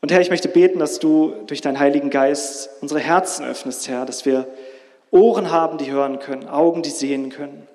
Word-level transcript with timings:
Und 0.00 0.10
Herr, 0.10 0.20
ich 0.20 0.30
möchte 0.30 0.48
beten, 0.48 0.78
dass 0.78 0.98
du 0.98 1.34
durch 1.46 1.60
deinen 1.60 1.78
Heiligen 1.78 2.10
Geist 2.10 2.70
unsere 2.80 3.00
Herzen 3.00 3.44
öffnest, 3.44 3.86
Herr, 3.88 4.06
dass 4.06 4.24
wir 4.24 4.46
Ohren 5.10 5.50
haben, 5.50 5.76
die 5.76 5.90
hören 5.90 6.18
können, 6.18 6.48
Augen, 6.48 6.82
die 6.82 6.90
sehen 6.90 7.30
können. 7.30 7.68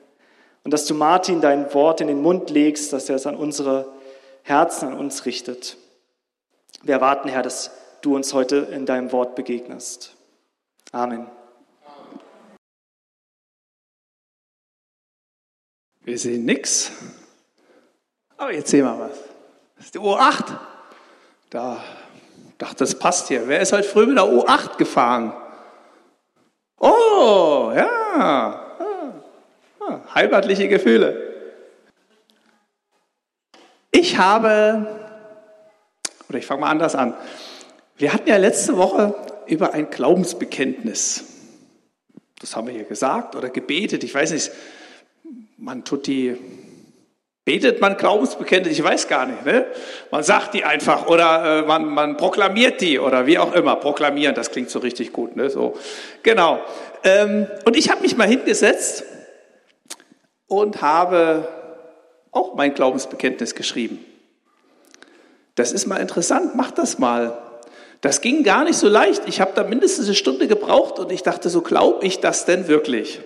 Und 0.64 0.72
dass 0.72 0.86
du 0.86 0.96
Martin 0.96 1.42
dein 1.42 1.72
Wort 1.74 2.02
in 2.02 2.08
den 2.08 2.22
Mund 2.22 2.50
legst, 2.50 2.92
dass 2.94 3.10
er 3.10 3.18
es 3.18 3.28
an 3.28 3.36
unsere 3.36 3.94
Herzen, 4.42 4.88
an 4.88 4.98
uns 4.98 5.26
richtet. 5.26 5.78
Wir 6.82 6.96
erwarten, 6.96 7.30
Herr, 7.30 7.44
dass 7.44 7.72
du 8.02 8.16
uns 8.16 8.34
heute 8.34 8.58
in 8.72 8.86
deinem 8.86 9.12
Wort 9.12 9.36
begegnest. 9.36 10.16
Amen. 10.92 11.28
Wir 16.04 16.18
sehen 16.18 16.46
nichts. 16.46 16.92
Aber 18.38 18.52
jetzt 18.52 18.70
sehen 18.70 18.86
wir 18.86 19.00
was. 19.00 19.18
Das 19.76 19.86
ist 19.86 19.96
die 19.96 20.00
U8. 20.00 20.58
Da 21.50 21.84
dachte, 22.58 22.78
das 22.78 22.98
passt 22.98 23.28
hier. 23.28 23.48
Wer 23.48 23.62
ist 23.62 23.74
heute 23.74 23.88
früh 23.88 24.06
mit 24.06 24.18
der 24.18 24.26
U8 24.26 24.78
gefahren? 24.78 25.34
Oh, 26.80 27.72
ja. 27.76 27.90
Ah, 28.18 28.78
ah, 29.80 30.00
heimatliche 30.14 30.68
Gefühle. 30.68 31.34
Ich 33.92 34.18
habe, 34.18 34.88
oder 36.30 36.38
ich 36.38 36.46
fange 36.46 36.62
mal 36.62 36.70
anders 36.70 36.96
an. 36.96 37.14
Wir 37.98 38.14
hatten 38.14 38.28
ja 38.28 38.38
letzte 38.38 38.78
Woche 38.78 39.16
über 39.48 39.74
ein 39.74 39.90
Glaubensbekenntnis. 39.90 41.24
Das 42.40 42.56
haben 42.56 42.68
wir 42.68 42.74
hier 42.74 42.84
gesagt 42.84 43.36
oder 43.36 43.50
gebetet. 43.50 44.04
Ich 44.04 44.14
weiß 44.14 44.32
nicht, 44.32 44.52
man 45.58 45.84
tut 45.86 46.08
die, 46.08 46.38
betet 47.46 47.80
man 47.80 47.96
Glaubensbekenntnis, 47.96 48.74
ich 48.74 48.84
weiß 48.84 49.08
gar 49.08 49.28
nicht. 49.28 49.46
Ne? 49.46 49.68
Man 50.10 50.24
sagt 50.24 50.56
die 50.56 50.66
einfach 50.66 51.06
oder 51.06 51.60
äh, 51.60 51.62
man, 51.62 51.86
man 51.86 52.18
proklamiert 52.18 52.82
die 52.82 53.00
oder 53.00 53.28
wie 53.28 53.38
auch 53.38 53.54
immer. 53.54 53.76
Proklamieren, 53.76 54.34
das 54.34 54.50
klingt 54.50 54.72
so 54.72 54.80
richtig 54.80 55.14
gut. 55.14 55.36
Ne? 55.36 55.52
So, 55.52 55.78
genau. 56.24 56.60
Ähm, 57.04 57.48
und 57.66 57.78
ich 57.78 57.92
habe 57.92 58.02
mich 58.02 58.18
mal 58.18 58.28
hingesetzt 58.28 59.04
und 60.48 60.82
habe 60.82 61.48
auch 62.32 62.56
mein 62.56 62.74
Glaubensbekenntnis 62.74 63.54
geschrieben. 63.54 64.04
Das 65.54 65.72
ist 65.72 65.86
mal 65.86 65.98
interessant, 65.98 66.56
mach 66.56 66.72
das 66.72 67.00
mal. 67.00 67.38
Das 68.02 68.22
ging 68.22 68.44
gar 68.44 68.66
nicht 68.66 68.78
so 68.78 68.90
leicht. 68.90 69.24
Ich 69.28 69.40
habe 69.40 69.52
da 69.56 69.64
mindestens 69.64 70.08
eine 70.08 70.16
Stunde 70.16 70.48
gebraucht 70.48 71.00
und 71.00 71.12
ich 71.12 71.24
dachte, 71.24 71.50
so 71.50 71.62
glaube 71.62 72.06
ich 72.06 72.20
das 72.20 72.46
denn 72.46 72.68
wirklich? 72.68 73.22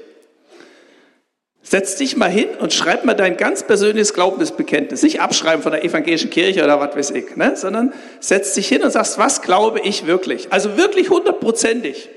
Setz 1.62 1.98
dich 1.98 2.16
mal 2.16 2.30
hin 2.30 2.48
und 2.60 2.74
schreib 2.74 3.04
mal 3.04 3.14
dein 3.14 3.36
ganz 3.36 3.64
persönliches 3.64 4.14
Glaubensbekenntnis. 4.14 5.04
Nicht 5.04 5.22
abschreiben 5.22 5.62
von 5.62 5.74
der 5.74 5.84
evangelischen 5.84 6.30
Kirche 6.30 6.64
oder 6.64 6.80
was 6.80 6.96
weiß 6.96 7.12
ich, 7.12 7.36
ne? 7.36 7.56
sondern 7.56 7.94
setz 8.20 8.54
dich 8.54 8.68
hin 8.68 8.82
und 8.82 8.92
sagst, 8.92 9.18
was 9.18 9.42
glaube 9.42 9.82
ich 9.82 10.08
wirklich? 10.08 10.52
Also 10.52 10.78
wirklich 10.78 11.10
hundertprozentig. 11.10 12.10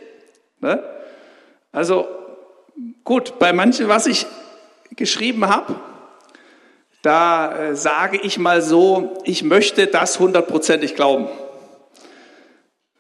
Ne? 0.61 0.83
Also 1.73 2.07
gut, 3.05 3.39
bei 3.41 3.53
manchen, 3.53 3.89
was 3.89 4.07
ich 4.07 4.27
geschrieben 4.97 5.49
habe, 5.49 5.75
da 7.03 7.71
äh, 7.71 7.77
sage 7.77 8.21
ich 8.23 8.39
mal 8.39 8.63
so, 8.63 9.19
ich 9.25 9.43
möchte 9.43 9.89
das 9.89 10.21
hundertprozentig 10.21 10.95
glauben. 10.95 11.29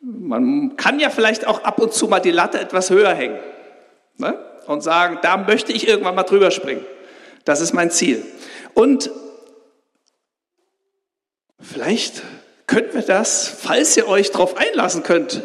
Man 0.00 0.76
kann 0.76 0.98
ja 0.98 1.10
vielleicht 1.10 1.46
auch 1.46 1.62
ab 1.62 1.80
und 1.80 1.94
zu 1.94 2.08
mal 2.08 2.18
die 2.18 2.32
Latte 2.32 2.58
etwas 2.58 2.90
höher 2.90 3.14
hängen. 3.14 3.38
Ne? 4.18 4.36
Und 4.66 4.82
sagen, 4.82 5.18
da 5.22 5.36
möchte 5.36 5.72
ich 5.72 5.88
irgendwann 5.88 6.14
mal 6.14 6.22
drüber 6.22 6.50
springen. 6.50 6.84
Das 7.44 7.60
ist 7.60 7.72
mein 7.72 7.90
Ziel. 7.90 8.24
Und 8.74 9.10
vielleicht 11.60 12.22
könnten 12.66 12.94
wir 12.94 13.02
das, 13.02 13.48
falls 13.48 13.96
ihr 13.96 14.08
euch 14.08 14.30
darauf 14.30 14.56
einlassen 14.56 15.02
könnt, 15.02 15.42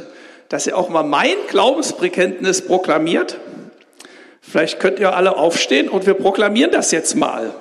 dass 0.50 0.68
ihr 0.68 0.78
auch 0.78 0.90
mal 0.90 1.04
mein 1.04 1.36
Glaubensbekenntnis 1.50 2.66
proklamiert. 2.66 3.38
Vielleicht 4.42 4.80
könnt 4.80 5.00
ihr 5.00 5.16
alle 5.16 5.36
aufstehen 5.36 5.90
und 5.90 6.06
wir 6.06 6.14
proklamieren 6.14 6.72
das 6.72 6.92
jetzt 6.92 7.16
mal. 7.16 7.54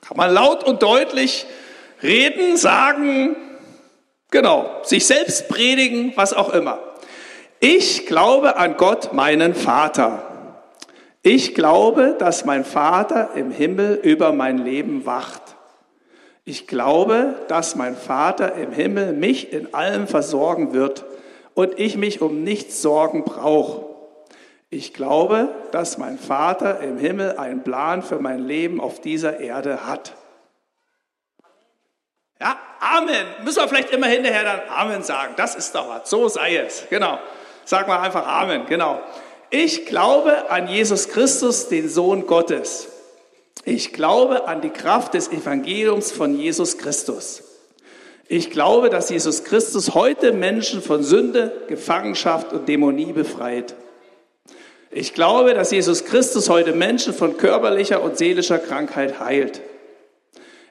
Kann 0.00 0.16
man 0.16 0.32
laut 0.32 0.64
und 0.64 0.82
deutlich 0.82 1.46
reden, 2.02 2.56
sagen, 2.56 3.36
genau, 4.30 4.80
sich 4.82 5.06
selbst 5.06 5.48
predigen, 5.48 6.12
was 6.16 6.32
auch 6.32 6.52
immer. 6.52 6.91
Ich 7.64 8.06
glaube 8.06 8.56
an 8.56 8.76
Gott, 8.76 9.12
meinen 9.12 9.54
Vater. 9.54 10.58
Ich 11.22 11.54
glaube, 11.54 12.16
dass 12.18 12.44
mein 12.44 12.64
Vater 12.64 13.36
im 13.36 13.52
Himmel 13.52 14.00
über 14.02 14.32
mein 14.32 14.58
Leben 14.58 15.06
wacht. 15.06 15.42
Ich 16.44 16.66
glaube, 16.66 17.36
dass 17.46 17.76
mein 17.76 17.94
Vater 17.94 18.56
im 18.56 18.72
Himmel 18.72 19.12
mich 19.12 19.52
in 19.52 19.74
allem 19.74 20.08
versorgen 20.08 20.72
wird 20.72 21.04
und 21.54 21.78
ich 21.78 21.96
mich 21.96 22.20
um 22.20 22.42
nichts 22.42 22.82
sorgen 22.82 23.22
brauche. 23.22 23.86
Ich 24.68 24.92
glaube, 24.92 25.54
dass 25.70 25.98
mein 25.98 26.18
Vater 26.18 26.80
im 26.80 26.98
Himmel 26.98 27.36
einen 27.36 27.62
Plan 27.62 28.02
für 28.02 28.18
mein 28.18 28.40
Leben 28.40 28.80
auf 28.80 29.00
dieser 29.00 29.38
Erde 29.38 29.86
hat. 29.86 30.14
Ja, 32.40 32.58
Amen. 32.80 33.24
Müssen 33.44 33.62
wir 33.62 33.68
vielleicht 33.68 33.90
immer 33.92 34.08
hinterher 34.08 34.42
dann 34.42 34.60
Amen 34.68 35.04
sagen. 35.04 35.34
Das 35.36 35.54
ist 35.54 35.72
doch 35.76 35.88
was. 35.88 36.10
So 36.10 36.26
sei 36.26 36.56
es. 36.56 36.88
Genau. 36.90 37.20
Sag 37.64 37.88
mal 37.88 38.00
einfach 38.00 38.26
Amen, 38.26 38.66
genau. 38.66 39.00
Ich 39.50 39.86
glaube 39.86 40.50
an 40.50 40.68
Jesus 40.68 41.08
Christus, 41.08 41.68
den 41.68 41.88
Sohn 41.88 42.26
Gottes. 42.26 42.88
Ich 43.64 43.92
glaube 43.92 44.48
an 44.48 44.60
die 44.60 44.70
Kraft 44.70 45.14
des 45.14 45.30
Evangeliums 45.30 46.10
von 46.10 46.38
Jesus 46.38 46.78
Christus. 46.78 47.42
Ich 48.28 48.50
glaube, 48.50 48.88
dass 48.88 49.10
Jesus 49.10 49.44
Christus 49.44 49.94
heute 49.94 50.32
Menschen 50.32 50.80
von 50.80 51.02
Sünde, 51.02 51.52
Gefangenschaft 51.68 52.52
und 52.52 52.66
Dämonie 52.68 53.12
befreit. 53.12 53.74
Ich 54.90 55.14
glaube, 55.14 55.54
dass 55.54 55.70
Jesus 55.70 56.04
Christus 56.04 56.48
heute 56.48 56.72
Menschen 56.72 57.14
von 57.14 57.36
körperlicher 57.36 58.02
und 58.02 58.16
seelischer 58.16 58.58
Krankheit 58.58 59.20
heilt. 59.20 59.60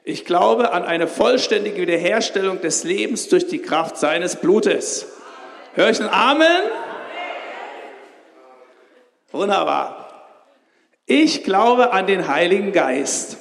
Ich 0.04 0.24
glaube 0.24 0.72
an 0.72 0.84
eine 0.84 1.06
vollständige 1.06 1.82
Wiederherstellung 1.82 2.60
des 2.60 2.82
Lebens 2.82 3.28
durch 3.28 3.46
die 3.46 3.60
Kraft 3.60 3.96
seines 3.96 4.36
Blutes. 4.36 5.06
Hör 5.74 5.88
ich 5.88 6.00
ein 6.00 6.10
Amen? 6.10 6.62
Wunderbar. 9.30 10.02
Ich 11.06 11.44
glaube 11.44 11.92
an 11.92 12.06
den 12.06 12.28
Heiligen 12.28 12.72
Geist. 12.72 13.38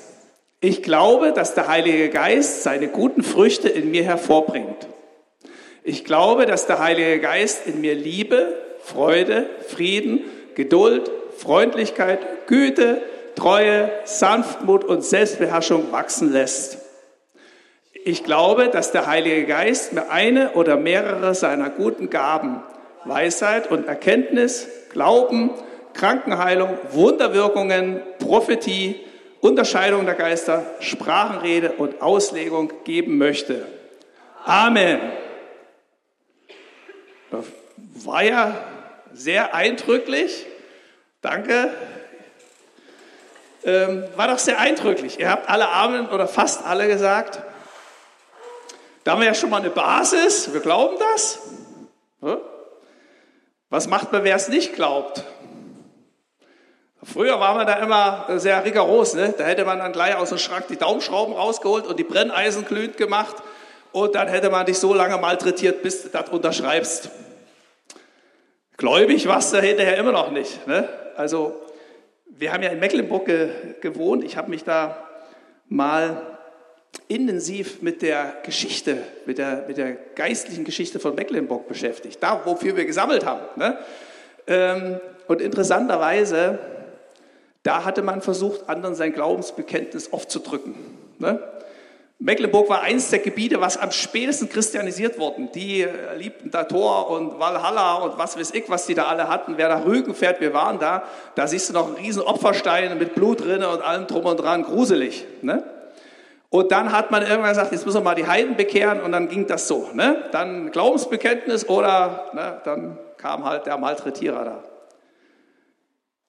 Ich 0.62 0.82
glaube, 0.82 1.34
dass 1.34 1.56
der 1.56 1.68
Heilige 1.68 2.10
Geist 2.10 2.64
seine 2.64 2.88
guten 2.88 3.24
Früchte 3.24 3.68
in 3.68 3.92
mir 3.92 4.04
hervorbringt. 4.04 4.88
Ich 5.84 6.06
glaube, 6.06 6.46
dass 6.46 6.68
der 6.68 6.80
Heilige 6.80 7.20
Geist 7.20 7.68
in 7.68 7.82
mir 7.82 7.96
Liebe, 7.96 8.56
Freude, 8.82 9.50
Frieden, 9.68 10.22
Geduld, 10.56 11.12
Freundlichkeit, 11.38 12.48
Güte, 12.48 13.02
Treue, 13.36 13.92
Sanftmut 14.06 14.86
und 14.86 15.04
Selbstbeherrschung 15.04 15.92
wachsen 15.92 16.32
lässt. 16.32 16.78
Ich 18.04 18.24
glaube, 18.24 18.70
dass 18.70 18.92
der 18.92 19.06
Heilige 19.06 19.46
Geist 19.46 19.94
mir 19.94 20.10
eine 20.10 20.54
oder 20.54 20.76
mehrere 20.76 21.36
seiner 21.36 21.70
guten 21.70 22.10
Gaben, 22.10 22.64
Weisheit 23.06 23.70
und 23.70 23.88
Erkenntnis, 23.88 24.68
Glauben, 24.92 25.52
Krankenheilung, 25.94 26.78
Wunderwirkungen, 26.92 28.02
Prophetie, 28.18 29.00
Unterscheidung 29.40 30.06
der 30.06 30.16
Geister, 30.16 30.66
Sprachenrede 30.80 31.74
und 31.74 32.02
Auslegung 32.02 32.74
geben 32.86 33.18
möchte. 33.20 33.68
Amen. 34.46 35.00
Das 37.30 37.46
war 38.04 38.24
ja 38.24 38.58
sehr 39.14 39.54
eindrücklich. 39.54 40.48
Danke. 41.22 41.70
Ähm, 43.64 44.06
war 44.16 44.28
doch 44.28 44.40
sehr 44.40 44.60
eindrücklich. 44.60 45.20
Ihr 45.20 45.30
habt 45.30 45.48
alle 45.48 45.70
Amen 45.70 46.10
oder 46.10 46.28
fast 46.28 46.66
alle 46.66 46.88
gesagt. 46.88 47.42
Da 49.04 49.12
haben 49.12 49.22
wir 49.22 49.28
ja 49.28 49.34
schon 49.34 49.50
mal 49.50 49.62
eine 49.62 49.70
Basis. 49.70 50.54
Wir 50.54 50.62
glauben 50.62 50.98
das. 51.00 51.40
Was 53.70 53.88
macht 53.88 54.12
man, 54.12 54.24
wer 54.24 54.36
es 54.36 54.48
nicht 54.50 54.74
glaubt? 54.74 55.24
Früher 57.04 57.40
war 57.40 57.56
man 57.56 57.66
da 57.66 57.76
immer 57.76 58.40
sehr 58.40 58.64
rigoros. 58.64 59.16
Ne? 59.16 59.34
Da 59.36 59.46
hätte 59.46 59.66
man 59.66 59.80
dann 59.80 59.92
gleich 59.92 60.16
aus 60.16 60.30
dem 60.30 60.38
Schrank 60.38 60.68
die 60.68 60.78
Daumenschrauben 60.78 61.34
rausgeholt 61.34 61.88
und 61.88 61.98
die 61.98 62.04
Brenneisen 62.04 62.66
glühend 62.66 62.98
gemacht. 62.98 63.38
Und 63.92 64.14
dann 64.14 64.28
hätte 64.28 64.50
man 64.50 64.66
dich 64.66 64.78
so 64.78 64.94
lange 64.94 65.18
malträtiert, 65.18 65.82
bis 65.82 66.04
du 66.04 66.10
das 66.10 66.30
unterschreibst. 66.30 67.10
Gläubig 68.78 69.28
warst 69.28 69.54
du 69.54 69.60
hinterher 69.60 69.98
immer 69.98 70.12
noch 70.12 70.32
nicht. 70.32 70.68
Ne? 70.68 70.88
Also, 71.16 71.60
wir 72.26 72.54
haben 72.54 72.64
ja 72.64 72.70
in 72.70 72.80
Mecklenburg 72.80 73.26
ge 73.26 73.50
gewohnt. 73.82 74.24
Ich 74.24 74.38
habe 74.38 74.50
mich 74.50 74.64
da 74.64 75.08
mal 75.68 76.31
intensiv 77.08 77.82
mit 77.82 78.02
der 78.02 78.34
Geschichte, 78.44 78.98
mit 79.26 79.38
der, 79.38 79.66
mit 79.68 79.78
der 79.78 79.94
geistlichen 80.16 80.64
Geschichte 80.64 81.00
von 81.00 81.16
Mecklenburg 81.16 81.68
beschäftigt. 81.68 82.22
Da, 82.22 82.42
wofür 82.46 82.76
wir 82.76 82.86
gesammelt 82.86 83.26
haben. 83.26 83.46
Ne? 83.56 83.78
Ähm, 84.48 85.00
und 85.28 85.42
interessanterweise 85.42 86.60
da 87.64 87.86
hatte 87.86 88.02
man 88.02 88.22
versucht, 88.22 88.68
anderen 88.70 88.96
sein 88.96 89.14
Glaubensbekenntnis 89.14 90.12
aufzudrücken. 90.14 90.74
Ne? 91.20 91.40
Mecklenburg 92.18 92.70
war 92.70 92.82
eins 92.82 93.10
der 93.10 93.20
Gebiete, 93.20 93.62
was 93.62 93.78
am 93.78 93.92
spätesten 93.92 94.50
christianisiert 94.50 95.20
wurden. 95.20 95.52
Die 95.54 95.82
äh, 95.82 96.16
liebten 96.18 96.52
da 96.52 96.64
Tor 96.64 97.10
und 97.10 97.40
Valhalla 97.40 97.96
und 97.96 98.18
was 98.18 98.38
weiß 98.38 98.52
ich, 98.52 98.70
was 98.70 98.86
die 98.86 98.94
da 98.94 99.06
alle 99.06 99.28
hatten. 99.28 99.58
Wer 99.58 99.70
nach 99.70 99.86
Rügen 99.86 100.14
fährt, 100.14 100.40
wir 100.40 100.54
waren 100.54 100.80
da, 100.80 101.04
da 101.36 101.48
siehst 101.48 101.70
du 101.70 101.74
noch 101.74 101.88
einen 101.88 101.96
riesen 101.96 102.22
Opferstein 102.22 102.98
mit 102.98 103.16
Blut 103.16 103.42
drin 103.42 103.64
und 103.64 103.82
allem 103.82 104.08
drum 104.08 104.26
und 104.26 104.38
dran, 104.38 104.64
gruselig. 104.64 105.26
Ne? 105.42 105.64
Und 106.54 106.74
dann 106.74 106.92
hat 106.92 107.12
man 107.12 107.22
irgendwann 107.22 107.52
gesagt, 107.52 107.72
jetzt 107.72 107.86
müssen 107.86 108.00
wir 108.00 108.04
mal 108.04 108.14
die 108.14 108.28
Heiden 108.28 108.58
bekehren 108.58 109.00
und 109.00 109.14
dann 109.14 109.30
ging 109.30 109.48
das 109.48 109.70
so. 109.70 109.90
Ne? 109.94 110.28
Dann 110.34 110.70
Glaubensbekenntnis 110.72 111.68
oder 111.70 112.30
ne, 112.34 112.62
dann 112.66 113.00
kam 113.16 113.46
halt 113.46 113.68
der 113.68 113.78
Malträtierer 113.78 114.44
da. 114.44 114.64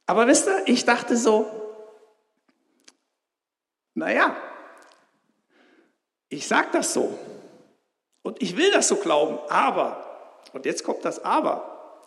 Aber 0.06 0.28
wisst 0.28 0.46
ihr, 0.46 0.62
ich 0.66 0.84
dachte 0.84 1.16
so, 1.16 1.50
naja, 3.94 4.36
ich 6.28 6.46
sage 6.46 6.68
das 6.70 6.94
so 6.94 7.18
und 8.22 8.40
ich 8.40 8.56
will 8.56 8.70
das 8.70 8.86
so 8.86 8.96
glauben, 8.96 9.40
aber, 9.48 10.38
und 10.52 10.66
jetzt 10.66 10.84
kommt 10.84 11.04
das 11.04 11.24
Aber, 11.24 12.00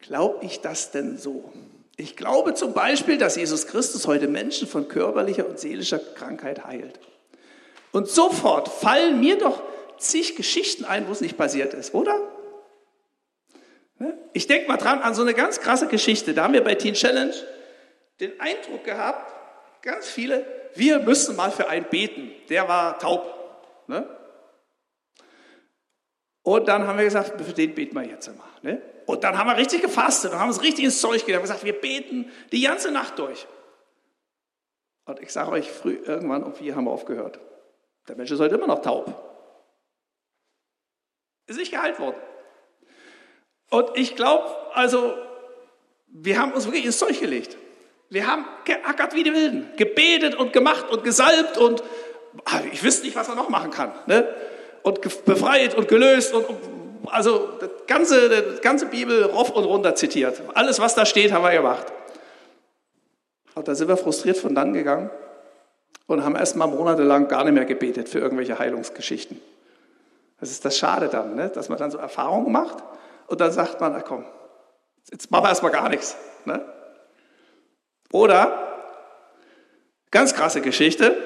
glaube 0.00 0.44
ich 0.44 0.60
das 0.60 0.90
denn 0.90 1.18
so? 1.18 1.52
Ich 1.96 2.16
glaube 2.16 2.54
zum 2.54 2.72
Beispiel, 2.72 3.16
dass 3.16 3.36
Jesus 3.36 3.68
Christus 3.68 4.08
heute 4.08 4.26
Menschen 4.26 4.66
von 4.66 4.88
körperlicher 4.88 5.46
und 5.46 5.60
seelischer 5.60 6.00
Krankheit 6.00 6.64
heilt. 6.64 6.98
Und 7.94 8.08
sofort 8.08 8.68
fallen 8.68 9.20
mir 9.20 9.38
doch 9.38 9.62
zig 9.98 10.34
Geschichten 10.34 10.84
ein, 10.84 11.06
wo 11.06 11.12
es 11.12 11.20
nicht 11.20 11.36
passiert 11.36 11.74
ist, 11.74 11.94
oder? 11.94 12.18
Ne? 14.00 14.18
Ich 14.32 14.48
denke 14.48 14.66
mal 14.66 14.78
dran 14.78 14.98
an 14.98 15.14
so 15.14 15.22
eine 15.22 15.32
ganz 15.32 15.60
krasse 15.60 15.86
Geschichte. 15.86 16.34
Da 16.34 16.42
haben 16.42 16.54
wir 16.54 16.64
bei 16.64 16.74
Teen 16.74 16.94
Challenge 16.94 17.32
den 18.18 18.40
Eindruck 18.40 18.82
gehabt, 18.82 19.32
ganz 19.80 20.08
viele, 20.08 20.44
wir 20.74 20.98
müssen 20.98 21.36
mal 21.36 21.52
für 21.52 21.68
einen 21.68 21.84
beten. 21.84 22.32
Der 22.48 22.66
war 22.66 22.98
taub. 22.98 23.32
Ne? 23.86 24.04
Und 26.42 26.66
dann 26.66 26.88
haben 26.88 26.98
wir 26.98 27.04
gesagt, 27.04 27.40
für 27.40 27.52
den 27.52 27.76
beten 27.76 27.94
wir 27.94 28.02
jetzt 28.02 28.28
einmal. 28.28 28.48
Ne? 28.62 28.82
Und 29.06 29.22
dann 29.22 29.38
haben 29.38 29.46
wir 29.46 29.56
richtig 29.56 29.82
gefastet 29.82 30.32
und 30.32 30.40
haben 30.40 30.48
uns 30.48 30.62
richtig 30.64 30.84
ins 30.84 31.00
Zeug 31.00 31.20
gegeben. 31.20 31.28
Wir 31.28 31.36
haben 31.36 31.42
gesagt, 31.42 31.64
wir 31.64 31.80
beten 31.80 32.28
die 32.50 32.62
ganze 32.62 32.90
Nacht 32.90 33.20
durch. 33.20 33.46
Und 35.04 35.20
ich 35.20 35.32
sage 35.32 35.52
euch, 35.52 35.70
früh 35.70 36.00
irgendwann 36.04 36.42
um 36.42 36.54
vier 36.54 36.74
haben 36.74 36.86
wir 36.86 36.90
aufgehört. 36.90 37.38
Der 38.08 38.16
Mensch 38.16 38.30
ist 38.30 38.40
heute 38.40 38.54
immer 38.54 38.66
noch 38.66 38.82
taub. 38.82 39.12
Ist 41.46 41.58
nicht 41.58 41.72
geheilt 41.72 41.98
worden. 41.98 42.16
Und 43.70 43.90
ich 43.94 44.14
glaube, 44.16 44.44
also, 44.74 45.14
wir 46.08 46.38
haben 46.38 46.52
uns 46.52 46.66
wirklich 46.66 46.84
ins 46.84 46.98
Zeug 46.98 47.18
gelegt. 47.18 47.56
Wir 48.10 48.26
haben 48.26 48.46
geackert 48.64 49.14
wie 49.14 49.22
die 49.22 49.32
Wilden, 49.32 49.70
gebetet 49.76 50.34
und 50.34 50.52
gemacht 50.52 50.90
und 50.90 51.02
gesalbt 51.02 51.58
und 51.58 51.82
Ah, 52.44 52.60
ich 52.72 52.82
wüsste 52.82 53.04
nicht, 53.04 53.16
was 53.16 53.28
er 53.28 53.34
noch 53.34 53.48
machen 53.48 53.70
kann. 53.70 53.92
Ne? 54.06 54.26
Und 54.82 55.00
befreit 55.24 55.74
und 55.74 55.88
gelöst 55.88 56.34
und 56.34 56.46
also 57.06 57.48
das 57.60 57.70
ganze, 57.86 58.28
das 58.28 58.60
ganze 58.60 58.86
Bibel 58.86 59.24
rauf 59.24 59.50
und 59.50 59.64
runter 59.64 59.94
zitiert. 59.94 60.42
Alles, 60.54 60.80
was 60.80 60.94
da 60.94 61.06
steht, 61.06 61.32
haben 61.32 61.44
wir 61.44 61.52
gemacht. 61.52 61.86
Und 63.54 63.68
da 63.68 63.74
sind 63.74 63.88
wir 63.88 63.96
frustriert 63.96 64.36
von 64.36 64.54
dann 64.54 64.72
gegangen 64.72 65.10
und 66.06 66.24
haben 66.24 66.36
erst 66.36 66.56
mal 66.56 66.66
monatelang 66.66 67.28
gar 67.28 67.44
nicht 67.44 67.54
mehr 67.54 67.64
gebetet 67.64 68.08
für 68.08 68.18
irgendwelche 68.18 68.58
Heilungsgeschichten. 68.58 69.40
Das 70.40 70.50
ist 70.50 70.64
das 70.64 70.76
Schade 70.76 71.08
dann, 71.08 71.34
ne? 71.34 71.48
dass 71.48 71.68
man 71.68 71.78
dann 71.78 71.90
so 71.90 71.98
Erfahrungen 71.98 72.52
macht 72.52 72.82
und 73.28 73.40
dann 73.40 73.52
sagt 73.52 73.80
man, 73.80 73.92
na 73.92 74.00
komm, 74.00 74.24
jetzt 75.10 75.30
machen 75.30 75.44
wir 75.44 75.48
erstmal 75.48 75.72
gar 75.72 75.88
nichts. 75.88 76.16
Ne? 76.44 76.60
Oder, 78.12 78.74
ganz 80.10 80.34
krasse 80.34 80.60
Geschichte, 80.60 81.16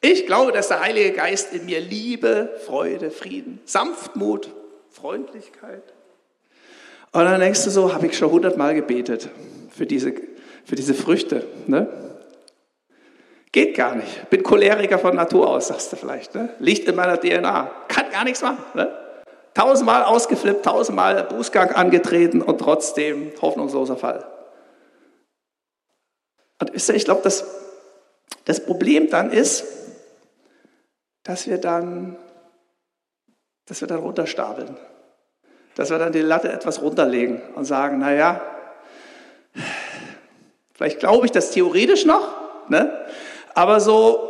ich 0.00 0.26
glaube, 0.26 0.52
dass 0.52 0.68
der 0.68 0.80
Heilige 0.80 1.12
Geist 1.12 1.52
in 1.52 1.66
mir 1.66 1.80
Liebe, 1.80 2.60
Freude, 2.64 3.10
Frieden, 3.10 3.60
Sanftmut, 3.64 4.54
Freundlichkeit. 4.90 5.82
Und 7.12 7.24
dann 7.24 7.40
denkst 7.40 7.64
du 7.64 7.70
so, 7.70 7.92
habe 7.92 8.06
ich 8.06 8.16
schon 8.16 8.30
hundertmal 8.30 8.74
gebetet 8.74 9.28
für 9.70 9.86
diese, 9.86 10.12
für 10.64 10.76
diese 10.76 10.94
Früchte. 10.94 11.46
Ne? 11.66 11.88
Geht 13.52 13.76
gar 13.76 13.94
nicht. 13.94 14.28
Bin 14.30 14.42
Choleriker 14.42 14.98
von 14.98 15.16
Natur 15.16 15.48
aus, 15.48 15.68
sagst 15.68 15.92
du 15.92 15.96
vielleicht. 15.96 16.34
Ne? 16.34 16.50
Liegt 16.58 16.88
in 16.88 16.94
meiner 16.94 17.18
DNA. 17.18 17.70
Kann 17.88 18.10
gar 18.10 18.24
nichts 18.24 18.42
machen. 18.42 18.62
Ne? 18.74 18.90
Tausendmal 19.54 20.04
ausgeflippt, 20.04 20.64
tausendmal 20.64 21.24
Bußgang 21.24 21.72
angetreten 21.72 22.42
und 22.42 22.58
trotzdem 22.58 23.32
hoffnungsloser 23.40 23.96
Fall. 23.96 24.26
Und 26.60 26.74
ich 26.74 27.04
glaube, 27.04 27.22
das, 27.22 27.44
das 28.44 28.64
Problem 28.64 29.08
dann 29.10 29.32
ist, 29.32 29.64
dass 31.22 31.46
wir 31.46 31.58
dann, 31.58 32.16
dass 33.66 33.80
wir 33.80 33.88
dann 33.88 33.98
runterstapeln. 33.98 34.76
Dass 35.74 35.90
wir 35.90 35.98
dann 35.98 36.12
die 36.12 36.20
Latte 36.20 36.52
etwas 36.52 36.82
runterlegen 36.82 37.40
und 37.54 37.64
sagen, 37.64 37.98
naja, 37.98 38.40
vielleicht 40.74 41.00
glaube 41.00 41.26
ich 41.26 41.32
das 41.32 41.52
theoretisch 41.52 42.04
noch, 42.04 42.68
ne? 42.68 43.06
Aber 43.58 43.80
so, 43.80 44.20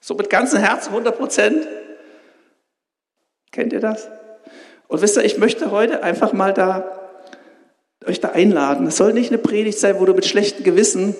so 0.00 0.14
mit 0.14 0.28
ganzem 0.28 0.58
Herzen 0.58 0.88
100 0.88 1.16
Prozent. 1.16 1.68
Kennt 3.52 3.72
ihr 3.72 3.78
das? 3.78 4.08
Und 4.88 5.02
wisst 5.02 5.16
ihr, 5.16 5.24
ich 5.24 5.38
möchte 5.38 5.70
heute 5.70 6.02
einfach 6.02 6.32
mal 6.32 6.52
da 6.52 7.12
euch 8.04 8.20
da 8.20 8.30
einladen. 8.30 8.88
Es 8.88 8.96
soll 8.96 9.12
nicht 9.12 9.30
eine 9.30 9.38
Predigt 9.38 9.78
sein, 9.78 10.00
wo 10.00 10.04
du 10.04 10.14
mit 10.14 10.26
schlechtem 10.26 10.64
Gewissen 10.64 11.14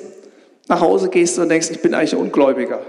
nach 0.66 0.80
Hause 0.80 1.08
gehst 1.08 1.38
und 1.38 1.48
denkst, 1.50 1.70
ich 1.70 1.82
bin 1.82 1.94
eigentlich 1.94 2.14
ein 2.14 2.20
Ungläubiger. 2.20 2.80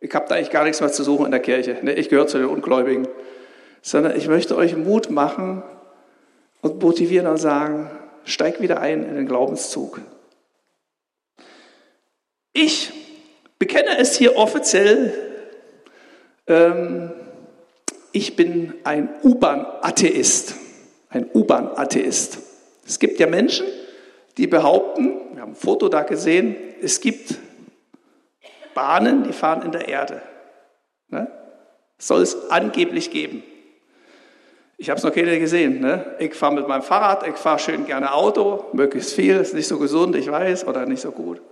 Ich 0.00 0.12
habe 0.12 0.26
da 0.28 0.34
eigentlich 0.34 0.50
gar 0.50 0.64
nichts 0.64 0.80
mehr 0.80 0.90
zu 0.90 1.04
suchen 1.04 1.26
in 1.26 1.30
der 1.30 1.40
Kirche. 1.40 1.78
Ich 1.94 2.08
gehöre 2.08 2.26
zu 2.26 2.38
den 2.38 2.48
Ungläubigen. 2.48 3.06
Sondern 3.82 4.16
ich 4.16 4.26
möchte 4.26 4.56
euch 4.56 4.76
Mut 4.76 5.10
machen 5.10 5.62
und 6.60 6.82
motivieren 6.82 7.28
und 7.28 7.36
sagen, 7.36 7.88
steig 8.24 8.60
wieder 8.60 8.80
ein 8.80 9.04
in 9.04 9.14
den 9.14 9.28
Glaubenszug. 9.28 10.00
Ich 12.58 12.90
bekenne 13.58 13.98
es 13.98 14.16
hier 14.16 14.34
offiziell, 14.38 15.12
ähm, 16.46 17.12
ich 18.12 18.34
bin 18.34 18.72
ein 18.82 19.10
U-Bahn-Atheist. 19.22 20.54
Ein 21.10 21.28
U-Bahn-Atheist. 21.34 22.38
Es 22.86 22.98
gibt 22.98 23.20
ja 23.20 23.26
Menschen, 23.26 23.66
die 24.38 24.46
behaupten, 24.46 25.34
wir 25.34 25.42
haben 25.42 25.52
ein 25.52 25.54
Foto 25.54 25.90
da 25.90 26.04
gesehen, 26.04 26.56
es 26.80 27.02
gibt 27.02 27.34
Bahnen, 28.72 29.24
die 29.24 29.34
fahren 29.34 29.60
in 29.60 29.72
der 29.72 29.88
Erde. 29.88 30.22
Ne? 31.08 31.30
Soll 31.98 32.22
es 32.22 32.50
angeblich 32.50 33.10
geben. 33.10 33.42
Ich 34.78 34.88
habe 34.88 34.96
es 34.96 35.04
noch 35.04 35.12
keine 35.12 35.38
gesehen. 35.38 35.80
Ne? 35.80 36.16
Ich 36.20 36.32
fahre 36.32 36.54
mit 36.54 36.66
meinem 36.66 36.82
Fahrrad, 36.82 37.28
ich 37.28 37.36
fahre 37.36 37.58
schön 37.58 37.84
gerne 37.84 38.14
Auto, 38.14 38.64
möglichst 38.72 39.12
viel, 39.12 39.36
ist 39.36 39.52
nicht 39.52 39.68
so 39.68 39.78
gesund, 39.78 40.16
ich 40.16 40.30
weiß, 40.30 40.66
oder 40.66 40.86
nicht 40.86 41.02
so 41.02 41.12
gut. 41.12 41.42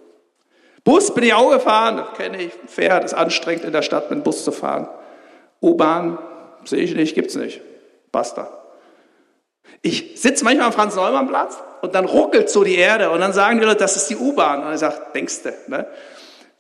Bus 0.85 1.15
bin 1.15 1.25
ich 1.25 1.33
auch 1.33 1.51
gefahren, 1.51 1.97
das 1.97 2.17
kenne 2.17 2.43
ich. 2.43 2.53
Pferd 2.67 3.05
ist 3.05 3.15
anstrengend 3.15 3.65
in 3.65 3.73
der 3.73 3.83
Stadt 3.83 4.11
mit 4.11 4.21
dem 4.21 4.23
Bus 4.23 4.45
zu 4.45 4.53
fahren. 4.53 4.87
U-Bahn 5.63 6.19
sehe 6.65 6.83
ich 6.83 6.95
nicht, 6.95 7.15
gibt 7.15 7.31
es 7.31 7.37
nicht. 7.37 7.63
Basta. 8.13 8.49
Ich 9.81 10.21
sitze 10.21 10.45
manchmal 10.45 10.67
am 10.67 10.73
Franz-Neumann-Platz 10.73 11.57
und 11.81 11.95
dann 11.95 12.05
ruckelt 12.05 12.51
so 12.51 12.65
die 12.65 12.77
Erde 12.77 13.11
und 13.11 13.21
dann 13.21 13.33
sagen 13.33 13.61
die 13.61 13.65
Leute, 13.65 13.79
das 13.79 13.97
ist 13.97 14.11
die 14.11 14.17
U-Bahn. 14.17 14.65
Und 14.65 14.75
ich 14.75 14.81
sage, 14.81 14.97
denkst 15.15 15.43
du. 15.43 15.53
Ne? 15.69 15.87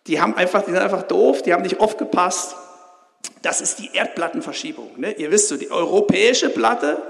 Die 0.06 0.20
haben 0.20 0.34
einfach, 0.36 0.62
die 0.62 0.70
sind 0.70 0.80
einfach 0.80 1.02
doof, 1.02 1.42
die 1.42 1.52
haben 1.52 1.62
nicht 1.62 1.80
aufgepasst. 1.80 2.56
Das 3.42 3.60
ist 3.60 3.78
die 3.78 3.90
Erdplattenverschiebung. 3.94 4.92
Ne? 4.96 5.12
Ihr 5.12 5.30
wisst 5.30 5.48
so, 5.48 5.56
die 5.56 5.70
europäische 5.70 6.48
Platte 6.48 7.00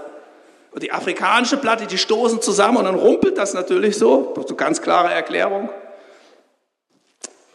und 0.72 0.82
die 0.82 0.90
afrikanische 0.90 1.56
Platte, 1.56 1.86
die 1.86 1.98
stoßen 1.98 2.42
zusammen 2.42 2.78
und 2.78 2.84
dann 2.84 2.96
rumpelt 2.96 3.38
das 3.38 3.54
natürlich 3.54 3.96
so. 3.96 4.34
So 4.46 4.56
ganz 4.56 4.82
klare 4.82 5.12
Erklärung. 5.12 5.68